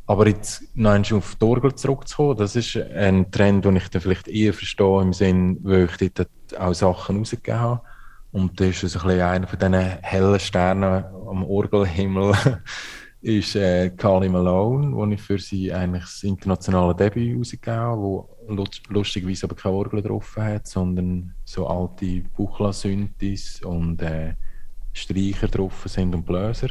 Aber 0.07 0.27
jetzt 0.27 0.63
einmal 0.75 1.03
auf 1.13 1.37
die 1.37 1.45
Orgel 1.45 1.75
zurückzukommen, 1.75 2.39
das 2.39 2.57
ist 2.57 2.77
ein 2.77 3.31
Trend, 3.31 3.67
den 3.67 3.77
ich 3.77 3.89
dann 3.91 4.01
vielleicht 4.01 4.27
eher 4.27 4.55
verstehe, 4.55 5.03
im 5.03 5.13
Sinn, 5.13 5.59
weil 5.63 5.89
ich 6.01 6.15
dort 6.15 6.31
auch 6.59 6.73
Sachen 6.73 7.19
rausgegeben 7.19 7.61
habe 7.61 7.83
und 8.33 8.61
das 8.61 8.83
ist 8.83 8.85
also 8.85 9.01
ein 9.01 9.07
bisschen 9.09 9.23
einer 9.23 9.47
von 9.47 9.59
diesen 9.59 9.75
hellen 10.03 10.41
Sternen 10.41 11.05
am 11.05 11.45
Orgelhimmel, 11.45 12.35
ist 13.21 13.57
äh, 13.57 13.91
Carly 13.91 14.29
Malone, 14.29 14.95
wo 14.95 15.07
ich 15.07 15.21
für 15.21 15.39
sie 15.39 15.73
eigentlich 15.73 16.05
das 16.05 16.23
internationale 16.23 16.95
Debüt 16.95 17.39
rausgegeben 17.39 17.79
habe, 17.79 18.01
wo 18.01 18.29
lustigerweise 18.49 19.47
aber 19.47 19.55
keine 19.55 19.75
Orgel 19.75 20.03
drauf 20.03 20.37
hat, 20.37 20.67
sondern 20.67 21.35
so 21.45 21.67
alte 21.67 22.23
Buchla-Synthes 22.37 23.63
und 23.63 24.03
äh, 24.03 24.35
Streicher 24.93 25.49
drauf 25.49 25.85
sind 25.87 26.15
und 26.15 26.27
Bläser. 26.27 26.71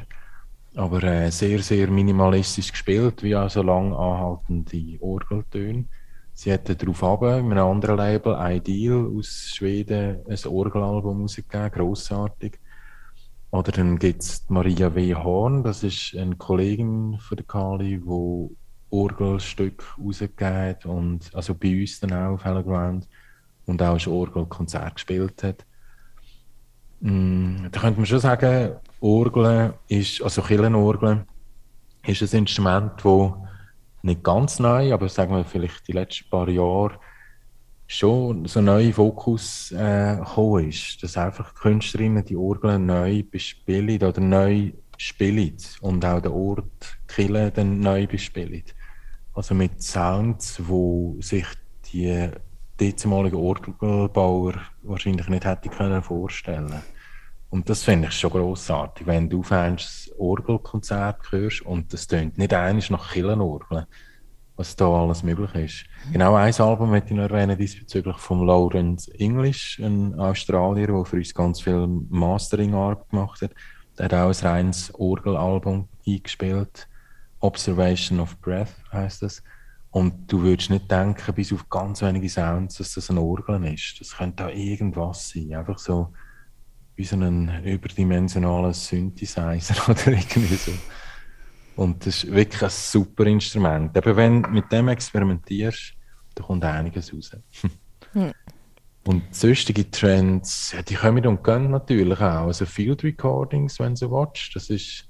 Aber 0.76 1.02
äh, 1.04 1.32
sehr, 1.32 1.60
sehr 1.60 1.90
minimalistisch 1.90 2.72
gespielt, 2.72 3.24
wie 3.24 3.36
auch 3.36 3.50
so 3.50 3.62
lang 3.62 3.94
anhaltende 3.94 4.98
Orgeltöne. 5.02 5.86
Sie 6.34 6.54
hat 6.54 6.70
darauf 6.70 7.04
ab, 7.04 7.24
in 7.24 7.52
einem 7.52 7.66
anderen 7.66 7.98
Label, 7.98 8.38
Ideal 8.40 9.12
aus 9.18 9.54
Schweden, 9.56 10.20
ein 10.28 10.48
Orgelalbum 10.48 11.22
rausgegeben, 11.22 11.72
grossartig. 11.72 12.60
Oder 13.50 13.72
dann 13.72 13.98
gibt 13.98 14.22
es 14.22 14.46
Maria 14.50 14.94
W. 14.94 15.16
Horn, 15.16 15.64
das 15.64 15.84
ist 15.84 16.16
eine 16.16 16.36
Kollegin 16.36 17.18
von 17.20 17.38
der 17.38 17.46
Kali, 17.46 17.98
die 17.98 18.56
Orgelstück 18.90 19.84
rausgegeben 19.98 20.76
und 20.86 21.32
also 21.34 21.54
bei 21.54 21.82
uns 21.82 22.00
dann 22.00 22.14
auch 22.14 22.34
auf 22.34 22.46
Hello 22.46 22.64
Ground 22.64 23.08
und 23.66 23.82
auch 23.82 24.00
ein 24.00 24.12
Orgelkonzert 24.12 24.96
gespielt 24.96 25.44
hat. 25.44 25.66
Mm, 27.02 27.68
da 27.72 27.80
könnte 27.80 28.00
man 28.00 28.06
schon 28.06 28.20
sagen, 28.20 28.76
Orgeln 29.00 29.74
ist, 29.88 30.22
also 30.22 30.42
Kirchenorgeln, 30.42 31.26
ist 32.06 32.22
ein 32.22 32.40
Instrument, 32.40 32.94
das 33.04 33.34
nicht 34.02 34.24
ganz 34.24 34.60
neu, 34.60 34.94
aber 34.94 35.10
sagen 35.10 35.36
wir 35.36 35.44
vielleicht 35.44 35.88
die 35.88 35.92
letzten 35.92 36.30
paar 36.30 36.48
Jahre 36.48 37.00
schon 37.88 38.46
so 38.46 38.60
ein 38.60 38.66
neuer 38.66 38.94
Fokus 38.94 39.72
äh, 39.72 40.18
gekommen 40.18 40.70
ist. 40.70 41.02
Dass 41.02 41.18
einfach 41.18 41.54
die 41.54 41.60
Künstlerinnen 41.60 42.24
die 42.24 42.36
Orgeln 42.36 42.86
neu 42.86 43.24
bespielen 43.24 44.02
oder 44.02 44.22
neu 44.22 44.72
spielen 44.98 45.58
und 45.82 46.06
auch 46.06 46.22
der 46.22 46.34
Ort 46.34 46.98
Kille 47.08 47.52
dann 47.52 47.80
neu 47.80 48.08
bespielen. 48.08 48.64
Also 49.38 49.54
mit 49.54 49.84
Sounds, 49.84 50.60
wo 50.68 51.16
sich 51.22 51.46
die 51.94 52.30
dezimaligen 52.80 53.38
Orgelbauer 53.38 54.56
wahrscheinlich 54.82 55.30
nicht 55.30 55.46
hätte 55.46 55.70
können 55.70 56.02
vorstellen 56.02 56.82
und 57.50 57.70
das 57.70 57.84
finde 57.84 58.10
ich 58.10 58.14
schon 58.14 58.32
grossartig, 58.32 59.08
wenn 59.08 59.30
du 59.30 59.44
ein 59.50 59.78
Orgelkonzert 60.18 61.32
hörst 61.32 61.62
und 61.62 61.94
das 61.94 62.08
tönt 62.08 62.38
nicht 62.38 62.54
eines 62.54 62.90
nach 62.90 63.14
Killenorgeln, 63.14 63.86
was 64.58 64.76
da 64.76 64.88
alles 64.88 65.24
möglich 65.24 65.54
ist. 65.56 65.86
Genau 66.12 66.36
ein 66.36 66.54
Album 66.54 66.90
möchte 66.90 67.12
ich 67.12 67.16
noch 67.16 67.30
erwähnen, 67.30 67.58
diesbezüglich 67.58 68.18
von 68.18 68.46
Lawrence 68.46 69.10
English, 69.20 69.80
ein 69.80 70.20
Australier, 70.20 70.88
der 70.88 71.06
für 71.06 71.18
uns 71.18 71.34
ganz 71.34 71.62
viel 71.62 71.88
Mastering-Arbeit 72.10 73.10
gemacht 73.10 73.42
hat. 73.42 73.52
Der 73.98 74.06
hat 74.06 74.14
auch 74.14 74.28
ein 74.28 74.48
reines 74.48 74.94
Orgelalbum 74.96 75.88
eingespielt. 76.06 76.88
Observation 77.40 78.20
of 78.20 78.40
Breath 78.40 78.74
heißt 78.92 79.22
das. 79.22 79.44
Und 79.92 80.32
du 80.32 80.42
würdest 80.42 80.70
nicht 80.70 80.92
denken, 80.92 81.34
bis 81.34 81.54
auf 81.54 81.70
ganz 81.70 82.02
wenige 82.02 82.30
Sounds, 82.30 82.76
dass 82.76 82.94
das 82.94 83.10
ein 83.10 83.18
Orgel 83.18 83.64
ist. 83.74 84.00
Das 84.00 84.18
könnte 84.18 84.46
auch 84.46 84.54
irgendwas 84.54 85.30
sein. 85.30 85.56
Einfach 85.56 85.80
so 85.80 86.14
wie 86.96 87.06
so 87.06 87.16
ein 87.16 87.64
überdimensionalen 87.64 88.74
Synthesizer 88.74 89.76
oder 89.90 90.08
irgendwie 90.08 90.56
so. 90.56 90.72
Und 91.76 92.06
das 92.06 92.24
ist 92.24 92.34
wirklich 92.34 92.62
ein 92.62 92.70
super 92.70 93.26
Instrument. 93.26 93.96
Aber 93.96 94.16
wenn 94.16 94.42
du 94.42 94.50
mit 94.50 94.72
dem 94.72 94.88
experimentierst, 94.88 95.94
da 96.34 96.44
kommt 96.44 96.64
einiges 96.64 97.14
raus. 97.14 97.32
hm. 98.14 98.32
Und 99.06 99.34
sonstige 99.34 99.90
Trends, 99.90 100.74
ja, 100.74 100.82
die 100.82 100.96
kommen 100.96 101.26
und 101.26 101.44
gehen 101.44 101.72
natürlich 101.72 102.20
auch. 102.20 102.48
Also 102.48 102.66
Field 102.66 103.04
Recordings, 103.04 103.80
wenn 103.80 103.94
du 103.94 103.96
so 103.96 104.12
willst, 104.12 104.54
das 104.54 104.70
ist 104.70 105.07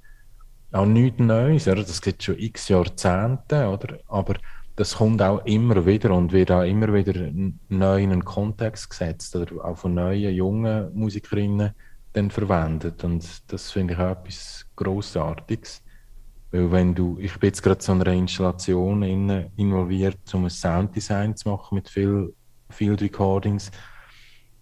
auch 0.78 0.86
nichts 0.86 1.20
Neues. 1.20 1.68
Oder? 1.68 1.84
Das 1.84 2.02
gibt 2.02 2.24
schon 2.24 2.38
x 2.40 2.70
Jahrzehnte, 2.70 3.68
oder? 3.68 4.00
aber 4.08 4.36
das 4.78 4.98
kommt 4.98 5.24
auch 5.24 5.44
immer 5.46 5.88
wieder 5.88 6.14
und 6.14 6.32
wird 6.32 6.52
auch 6.52 6.62
immer 6.62 6.94
wieder 6.94 7.32
neu 7.68 8.04
in 8.04 8.12
einen 8.12 8.24
Kontext 8.24 8.92
gesetzt 8.92 9.36
oder 9.36 9.66
auch 9.66 9.78
von 9.78 9.96
neuen, 9.96 10.34
jungen 10.36 10.94
Musikerinnen 10.94 11.72
dann 12.14 12.30
verwendet. 12.30 13.04
Und 13.04 13.26
das 13.52 13.72
finde 13.72 13.96
ich 13.96 14.00
auch 14.00 14.12
etwas 14.12 14.68
Grossartiges. 14.76 15.82
Weil 16.52 16.72
wenn 16.72 16.94
du, 16.94 17.18
ich 17.20 17.34
bin 17.40 17.48
jetzt 17.48 17.64
gerade 17.64 17.82
so 17.82 17.92
einer 17.92 18.06
Installation 18.08 19.02
in, 19.02 19.48
involviert, 19.58 20.20
um 20.34 20.46
ein 20.46 20.52
Sounddesign 20.52 21.36
zu 21.36 21.50
machen 21.50 21.74
mit 21.76 21.90
viel 21.90 22.36
Field 22.70 23.02
Recordings. 23.02 23.72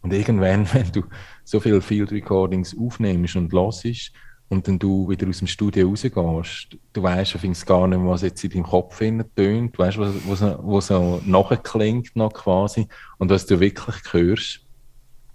Und 0.01 0.13
irgendwann, 0.13 0.65
wenn 0.73 0.91
du 0.93 1.03
so 1.43 1.59
viele 1.59 1.81
Field 1.81 2.13
Recordings 2.13 2.73
aufnimmst 2.77 3.35
und 3.35 3.51
hörst, 3.51 4.13
und 4.49 4.67
dann 4.67 4.77
du 4.77 5.09
wieder 5.09 5.27
aus 5.27 5.39
dem 5.39 5.47
Studio 5.47 5.89
rausgehst, 5.89 6.77
du 6.93 7.03
weißt 7.03 7.35
auf 7.35 7.65
gar 7.65 7.87
nicht 7.87 7.99
mehr, 7.99 8.09
was 8.09 8.21
jetzt 8.21 8.43
in 8.43 8.51
deinem 8.51 8.63
Kopf 8.63 8.99
tönt, 8.99 9.29
du 9.35 9.79
weißt, 9.79 9.97
was, 9.97 10.13
was, 10.27 10.41
was 10.41 10.87
so 10.87 11.21
nachklingt 11.25 12.15
noch 12.15 12.33
quasi 12.33 12.87
und 13.17 13.31
was 13.31 13.45
du 13.45 13.59
wirklich 13.59 13.95
hörst. 14.11 14.61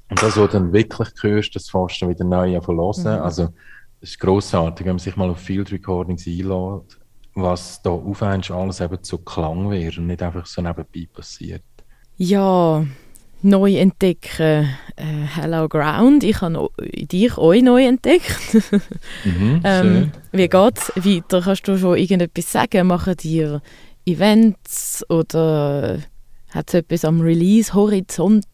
Und 0.09 0.23
das, 0.23 0.37
was 0.37 0.51
du 0.51 0.59
dann 0.59 0.73
wirklich 0.73 1.09
hörst, 1.21 1.55
das 1.55 1.71
fährst 1.71 2.03
du 2.03 2.09
wieder 2.09 2.25
neu 2.25 2.57
an 2.57 2.67
hören. 2.67 3.03
Mhm. 3.03 3.07
Also, 3.07 3.49
es 4.01 4.11
ist 4.11 4.21
grossartig, 4.21 4.87
wenn 4.87 4.95
man 4.95 4.99
sich 4.99 5.17
mal 5.17 5.29
auf 5.29 5.39
Field 5.39 5.71
Recordings 5.73 6.27
einlädt, 6.27 6.99
was 7.35 7.81
da 7.83 7.91
aufhängt, 7.91 8.51
alles 8.51 8.81
eben 8.81 9.03
zu 9.03 9.19
Klang 9.19 9.71
wird 9.71 9.99
und 9.99 10.07
nicht 10.07 10.23
einfach 10.23 10.47
so 10.47 10.63
nebenbei 10.63 11.09
passiert. 11.13 11.63
Ja, 12.17 12.85
neu 13.43 13.77
entdecken. 13.77 14.69
Äh, 14.97 15.05
Hello 15.35 15.69
Ground. 15.69 16.25
Ich 16.25 16.41
habe 16.41 16.71
dich 16.79 17.37
euch 17.39 17.63
neu 17.63 17.87
entdeckt. 17.87 18.55
mhm, 19.25 19.61
ähm, 19.65 20.13
wie 20.33 20.49
geht 20.49 20.79
es 20.79 20.93
weiter? 20.97 21.41
Kannst 21.41 21.67
du 21.69 21.79
schon 21.79 21.97
irgendetwas 21.97 22.53
sagen? 22.53 22.87
Machen 22.87 23.17
dir 23.17 23.63
Events 24.05 25.05
oder 25.09 25.99
hat 26.51 26.69
es 26.69 26.75
etwas 26.75 27.05
am 27.05 27.21
Release-Horizont? 27.21 28.47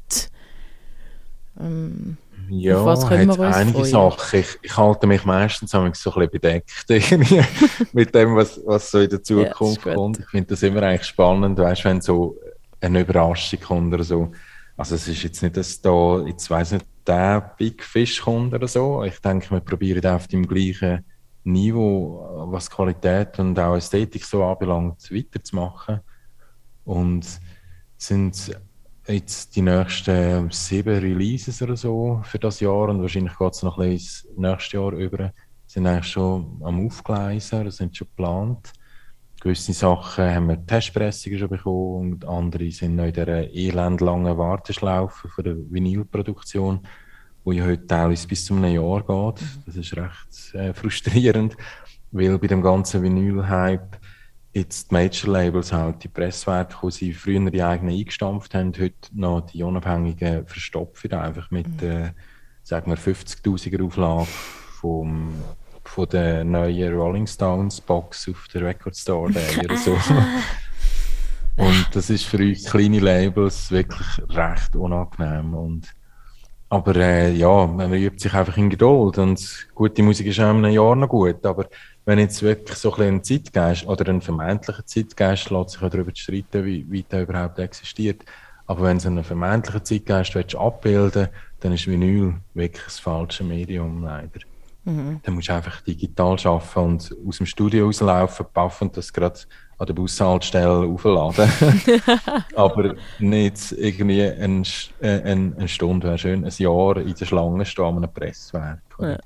Ähm, 1.60 2.18
ja, 2.48 2.84
was 2.84 3.08
können 3.08 3.28
wir 3.28 3.38
uns 3.40 3.56
einige? 3.56 3.84
Sachen. 3.84 4.40
Ich, 4.40 4.58
ich, 4.62 4.76
halte 4.76 5.06
mich 5.06 5.24
meistens 5.24 5.72
so 5.72 5.78
ein 5.78 5.90
bisschen 5.90 6.30
bedeckt 6.30 6.70
mit 7.92 8.14
dem, 8.14 8.36
was, 8.36 8.60
was 8.64 8.90
so 8.90 9.00
in 9.00 9.10
der 9.10 9.22
Zukunft 9.22 9.84
ja, 9.84 9.94
kommt. 9.94 10.20
Ich 10.20 10.26
finde 10.26 10.48
das 10.50 10.62
immer 10.62 10.82
eigentlich 10.82 11.04
spannend, 11.04 11.58
weißt, 11.58 11.84
wenn 11.84 12.00
so 12.00 12.36
eine 12.80 13.00
Überraschung 13.00 13.60
kommt 13.60 13.94
oder 13.94 14.04
so. 14.04 14.30
Also 14.76 14.94
es 14.94 15.08
ist 15.08 15.22
jetzt 15.22 15.42
nicht, 15.42 15.56
dass 15.56 15.80
da, 15.80 16.22
jetzt 16.26 16.50
weiss 16.50 16.72
nicht, 16.72 16.86
der 17.06 17.54
Big 17.56 17.82
Fish 17.82 18.20
kommt 18.20 18.52
oder 18.52 18.68
so. 18.68 19.04
Ich 19.04 19.18
denke, 19.20 19.50
wir 19.50 19.60
probieren 19.60 20.04
auf 20.06 20.26
dem 20.28 20.46
gleichen 20.46 21.04
Niveau, 21.44 22.46
was 22.50 22.70
Qualität 22.70 23.38
und 23.38 23.58
auch 23.58 23.76
Ästhetik 23.76 24.24
so 24.24 24.44
anbelangt, 24.44 25.10
weiterzumachen. 25.12 26.00
Und 26.84 27.40
sind 27.96 28.56
jetzt 29.06 29.54
die 29.54 29.62
nächsten 29.62 30.50
sieben 30.50 30.98
Releases 30.98 31.62
oder 31.62 31.76
so 31.76 32.20
für 32.24 32.38
das 32.38 32.60
Jahr 32.60 32.88
und 32.88 33.00
wahrscheinlich 33.00 33.38
geht 33.38 33.52
es 33.52 33.62
noch 33.62 33.78
ein 33.78 33.90
bisschen 33.90 34.30
ins 34.30 34.38
nächste 34.38 34.76
Jahr 34.76 34.92
über, 34.92 35.32
sind 35.66 35.86
eigentlich 35.86 36.12
schon 36.12 36.60
am 36.62 36.84
Aufgleisen, 36.84 37.64
das 37.64 37.76
sind 37.76 37.96
schon 37.96 38.08
geplant 38.08 38.72
gewisse 39.46 39.72
Sachen 39.72 40.24
haben 40.24 40.48
wir 40.48 40.66
Testpressungen 40.66 41.38
schon 41.38 41.48
bekommen 41.48 42.12
und 42.12 42.24
andere 42.24 42.68
sind 42.72 42.96
noch 42.96 43.04
in 43.04 43.12
dieser 43.12 43.54
elendlangen 43.54 44.36
Warteschlaufe 44.36 45.28
für 45.28 45.42
die 45.44 45.54
Vinylproduktion, 45.70 46.80
wo 47.44 47.52
ja 47.52 47.64
heute 47.64 47.86
teilweise 47.86 48.26
bis 48.26 48.44
zu 48.44 48.54
einem 48.54 48.74
Jahr 48.74 49.00
geht. 49.00 49.42
Mhm. 49.42 49.62
Das 49.64 49.76
ist 49.76 49.96
recht 49.96 50.54
äh, 50.54 50.74
frustrierend, 50.74 51.56
weil 52.10 52.36
bei 52.40 52.48
dem 52.48 52.60
ganzen 52.60 53.04
Vinyl-Hype 53.04 53.98
jetzt 54.52 54.90
die 54.90 54.94
Major-Labels 54.94 55.72
halt 55.72 56.02
die 56.02 56.08
Presswerke, 56.08 56.74
die 56.82 56.90
sie 56.90 57.12
früher 57.12 57.48
die 57.48 57.62
eigenen 57.62 57.94
eingestampft 57.94 58.52
haben, 58.52 58.72
heute 58.76 58.94
noch 59.12 59.42
die 59.42 59.62
unabhängigen 59.62 60.44
verstopfen, 60.48 61.12
einfach 61.12 61.52
mit, 61.52 61.68
mhm. 61.80 61.88
äh, 61.88 62.10
sagen 62.64 62.90
wir, 62.90 62.98
50.000er 62.98 63.84
Auflage 63.84 64.26
vom 64.80 65.34
von 65.88 66.08
der 66.08 66.44
neuen 66.44 66.94
Rolling 66.94 67.26
Stones 67.26 67.80
Box 67.80 68.28
auf 68.28 68.48
der 68.52 68.62
Record 68.62 68.96
Store 68.96 69.32
Day 69.32 69.58
oder 69.64 69.76
so. 69.76 69.92
und 71.56 71.86
das 71.92 72.10
ist 72.10 72.24
für 72.24 72.38
uns 72.38 72.64
kleine 72.64 73.00
Labels 73.00 73.70
wirklich 73.70 74.06
recht 74.30 74.76
unangenehm. 74.76 75.54
Und, 75.54 75.94
aber 76.68 76.96
äh, 76.96 77.32
ja, 77.32 77.66
man 77.66 77.92
übt 77.92 78.18
sich 78.18 78.34
einfach 78.34 78.56
in 78.56 78.70
Geduld 78.70 79.18
und 79.18 79.68
gute 79.74 80.02
Musik 80.02 80.26
ist 80.26 80.40
auch 80.40 80.50
in 80.50 80.64
einem 80.64 80.74
Jahr 80.74 80.96
noch 80.96 81.08
gut, 81.08 81.44
aber 81.44 81.68
wenn 82.04 82.18
jetzt 82.18 82.42
wirklich 82.42 82.78
so 82.78 82.94
ein, 82.94 83.02
ein 83.02 83.24
Zeitgeist 83.24 83.86
oder 83.86 84.08
ein 84.08 84.22
vermeintlicher 84.22 84.86
Zeitgeist, 84.86 85.50
lässt 85.50 85.70
sich 85.70 85.82
auch 85.82 85.90
darüber 85.90 86.12
streiten, 86.14 86.64
wie 86.64 86.86
weit 86.90 87.12
der 87.12 87.22
überhaupt 87.22 87.58
existiert. 87.58 88.24
Aber 88.68 88.82
wenn 88.82 88.98
du 88.98 89.06
einen 89.06 89.24
vermeintlichen 89.24 89.84
Zeitgeist 89.84 90.34
willst 90.34 90.56
abbilden 90.56 91.28
dann 91.60 91.72
ist 91.72 91.86
Vinyl 91.86 92.34
wirklich 92.54 92.84
das 92.84 92.98
falsche 92.98 93.44
Medium, 93.44 94.04
leider. 94.04 94.40
Mhm. 94.86 95.20
Dann 95.24 95.34
musst 95.34 95.48
du 95.48 95.52
einfach 95.52 95.80
digital 95.80 96.36
arbeiten 96.44 96.78
und 96.78 97.16
aus 97.26 97.36
dem 97.38 97.46
Studio 97.46 97.86
rauslaufen, 97.86 98.46
paffen 98.54 98.88
und 98.88 98.96
das 98.96 99.12
gerade 99.12 99.40
an 99.78 99.86
der 99.86 99.94
Bushaltestelle 99.94 100.86
aufladen. 100.86 101.50
Aber 102.54 102.94
nicht 103.18 103.72
irgendwie 103.72 104.22
eine, 104.22 104.62
äh, 105.00 105.22
eine, 105.22 105.54
eine 105.56 105.68
Stunde, 105.68 106.06
wäre 106.06 106.18
schön, 106.18 106.44
ein 106.44 106.52
Jahr 106.56 106.98
in 106.98 107.14
der 107.14 107.24
Schlange 107.24 107.66
stehen 107.66 107.84
an 107.84 107.96
einem 107.96 108.12
Presswerk. 108.12 108.80
Ja. 109.00 109.18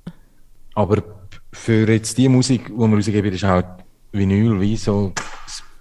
Aber 0.75 1.03
für 1.53 1.87
jetzt 1.87 2.16
die 2.16 2.29
Musik, 2.29 2.66
die 2.68 2.73
wir 2.73 2.96
rausgeben, 2.96 3.33
ist 3.33 3.42
halt 3.42 3.66
Vinyl 4.12 4.61
wie 4.61 4.77
so 4.77 5.12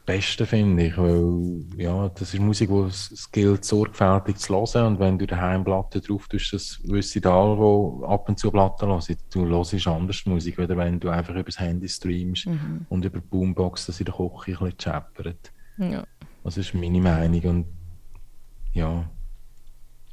Beste, 0.10 0.48
finde 0.48 0.88
ich. 0.88 0.98
Weil, 0.98 1.65
ja, 1.78 2.10
das 2.10 2.34
ist 2.34 2.39
Musik, 2.39 2.69
die 2.69 2.80
es 2.88 3.32
gilt, 3.32 3.63
sorgfältig 3.63 4.38
zu 4.38 4.56
hören. 4.56 4.88
Und 4.88 5.00
wenn 5.00 5.19
du 5.19 5.28
daheim 5.28 5.63
Platten 5.63 6.02
drauf 6.02 6.28
tust, 6.28 6.52
das 6.52 6.80
wissen 6.84 7.24
alle, 7.28 7.56
die 7.56 8.06
ab 8.08 8.28
und 8.28 8.39
zu 8.39 8.50
Platten 8.50 8.88
hören. 8.88 9.17
Du 9.32 9.45
hörst 9.45 9.88
anders 9.88 10.26
Musik, 10.26 10.58
oder 10.58 10.76
wenn 10.78 11.00
du 11.00 11.10
einfach 11.10 11.36
über 11.36 11.43
das 11.43 11.60
Handy 11.60 11.88
streamst 11.88 12.48
mhm. 12.48 12.88
und 12.89 13.06
über 13.06 13.19
die 13.19 13.28
Boombox, 13.28 13.86
dass 13.86 14.00
in 14.00 14.06
der 14.06 14.15
Küche 14.15 14.58
ein 14.58 14.72
bisschen 14.72 14.80
scheppert. 14.80 15.52
Ja. 15.78 16.04
Das 16.43 16.58
ist 16.58 16.74
meine 16.74 17.02
Meinung. 17.02 17.43
Und, 17.43 17.65
ja. 18.74 19.08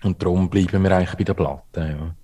Und 0.03 0.23
darum 0.23 0.51
bleiben 0.51 0.83
wir 0.83 0.95
eigentlich 0.95 1.17
bei 1.17 1.25
den 1.25 1.37
Platten, 1.37 1.89
ja. 1.89 2.15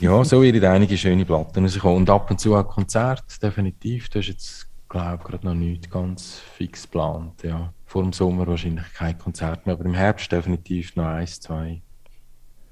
ja, 0.00 0.24
so 0.24 0.40
werden 0.40 0.64
einige 0.64 0.96
schöne 0.96 1.24
Platten 1.24 1.64
rauskommen. 1.64 1.96
Und 1.96 2.10
ab 2.10 2.30
und 2.30 2.38
zu 2.38 2.54
auch 2.54 2.68
Konzerte, 2.68 3.40
definitiv. 3.42 4.08
Du 4.08 4.20
hast 4.20 4.28
jetzt 4.28 4.71
glaube 4.92 5.24
gerade 5.24 5.46
noch 5.46 5.54
nicht 5.54 5.90
ganz 5.90 6.38
fix 6.38 6.82
geplant. 6.82 7.42
Ja. 7.42 7.72
Vor 7.86 8.02
dem 8.02 8.12
Sommer 8.12 8.46
wahrscheinlich 8.46 8.84
kein 8.94 9.18
Konzert 9.18 9.66
mehr, 9.66 9.74
aber 9.74 9.84
im 9.86 9.94
Herbst 9.94 10.30
definitiv 10.30 10.94
noch 10.96 11.06
eins, 11.06 11.40
zwei 11.40 11.80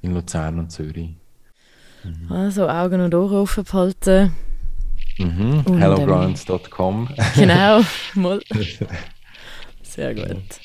in 0.03 0.15
Luzern 0.15 0.59
und 0.59 0.71
Zürich. 0.71 1.17
Mhm. 2.05 2.31
Also 2.31 2.69
Augen 2.69 3.01
und 3.01 3.15
Ohren 3.15 3.37
offen 3.37 3.65
behalten. 3.65 4.35
Mhm. 5.19 5.65
HelloGrounds.com. 5.79 7.09
Genau, 7.35 7.81
mal. 8.15 8.41
Sehr 9.83 10.15
gut. 10.15 10.61